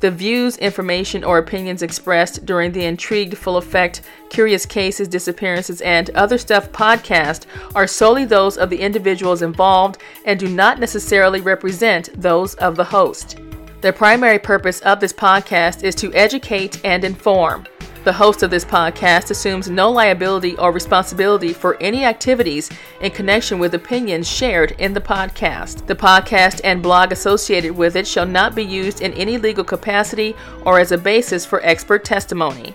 The 0.00 0.10
views, 0.10 0.56
information, 0.56 1.24
or 1.24 1.36
opinions 1.36 1.82
expressed 1.82 2.46
during 2.46 2.72
the 2.72 2.86
Intrigued 2.86 3.36
Full 3.36 3.58
Effect, 3.58 4.00
Curious 4.30 4.64
Cases, 4.64 5.06
Disappearances, 5.08 5.82
and 5.82 6.08
Other 6.10 6.38
Stuff 6.38 6.72
podcast 6.72 7.44
are 7.74 7.86
solely 7.86 8.24
those 8.24 8.56
of 8.56 8.70
the 8.70 8.80
individuals 8.80 9.42
involved 9.42 9.98
and 10.24 10.40
do 10.40 10.48
not 10.48 10.80
necessarily 10.80 11.42
represent 11.42 12.08
those 12.14 12.54
of 12.54 12.76
the 12.76 12.84
host. 12.84 13.40
The 13.82 13.92
primary 13.92 14.38
purpose 14.38 14.80
of 14.80 15.00
this 15.00 15.12
podcast 15.12 15.82
is 15.82 15.94
to 15.96 16.14
educate 16.14 16.82
and 16.82 17.04
inform. 17.04 17.66
The 18.02 18.14
host 18.14 18.42
of 18.42 18.50
this 18.50 18.64
podcast 18.64 19.30
assumes 19.30 19.68
no 19.68 19.90
liability 19.90 20.56
or 20.56 20.72
responsibility 20.72 21.52
for 21.52 21.76
any 21.82 22.06
activities 22.06 22.70
in 23.02 23.10
connection 23.10 23.58
with 23.58 23.74
opinions 23.74 24.26
shared 24.26 24.72
in 24.78 24.94
the 24.94 25.02
podcast. 25.02 25.86
The 25.86 25.94
podcast 25.94 26.62
and 26.64 26.82
blog 26.82 27.12
associated 27.12 27.76
with 27.76 27.96
it 27.96 28.06
shall 28.06 28.24
not 28.24 28.54
be 28.54 28.64
used 28.64 29.02
in 29.02 29.12
any 29.12 29.36
legal 29.36 29.64
capacity 29.64 30.34
or 30.64 30.80
as 30.80 30.92
a 30.92 30.98
basis 30.98 31.44
for 31.44 31.62
expert 31.62 32.02
testimony. 32.02 32.74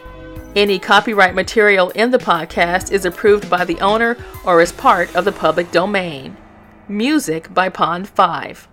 Any 0.56 0.78
copyright 0.78 1.34
material 1.34 1.90
in 1.90 2.12
the 2.12 2.20
podcast 2.20 2.92
is 2.92 3.04
approved 3.04 3.50
by 3.50 3.66
the 3.66 3.80
owner 3.82 4.16
or 4.46 4.62
is 4.62 4.72
part 4.72 5.14
of 5.16 5.26
the 5.26 5.32
public 5.32 5.72
domain. 5.72 6.38
Music 6.88 7.52
by 7.52 7.70
Pond5. 7.70 8.68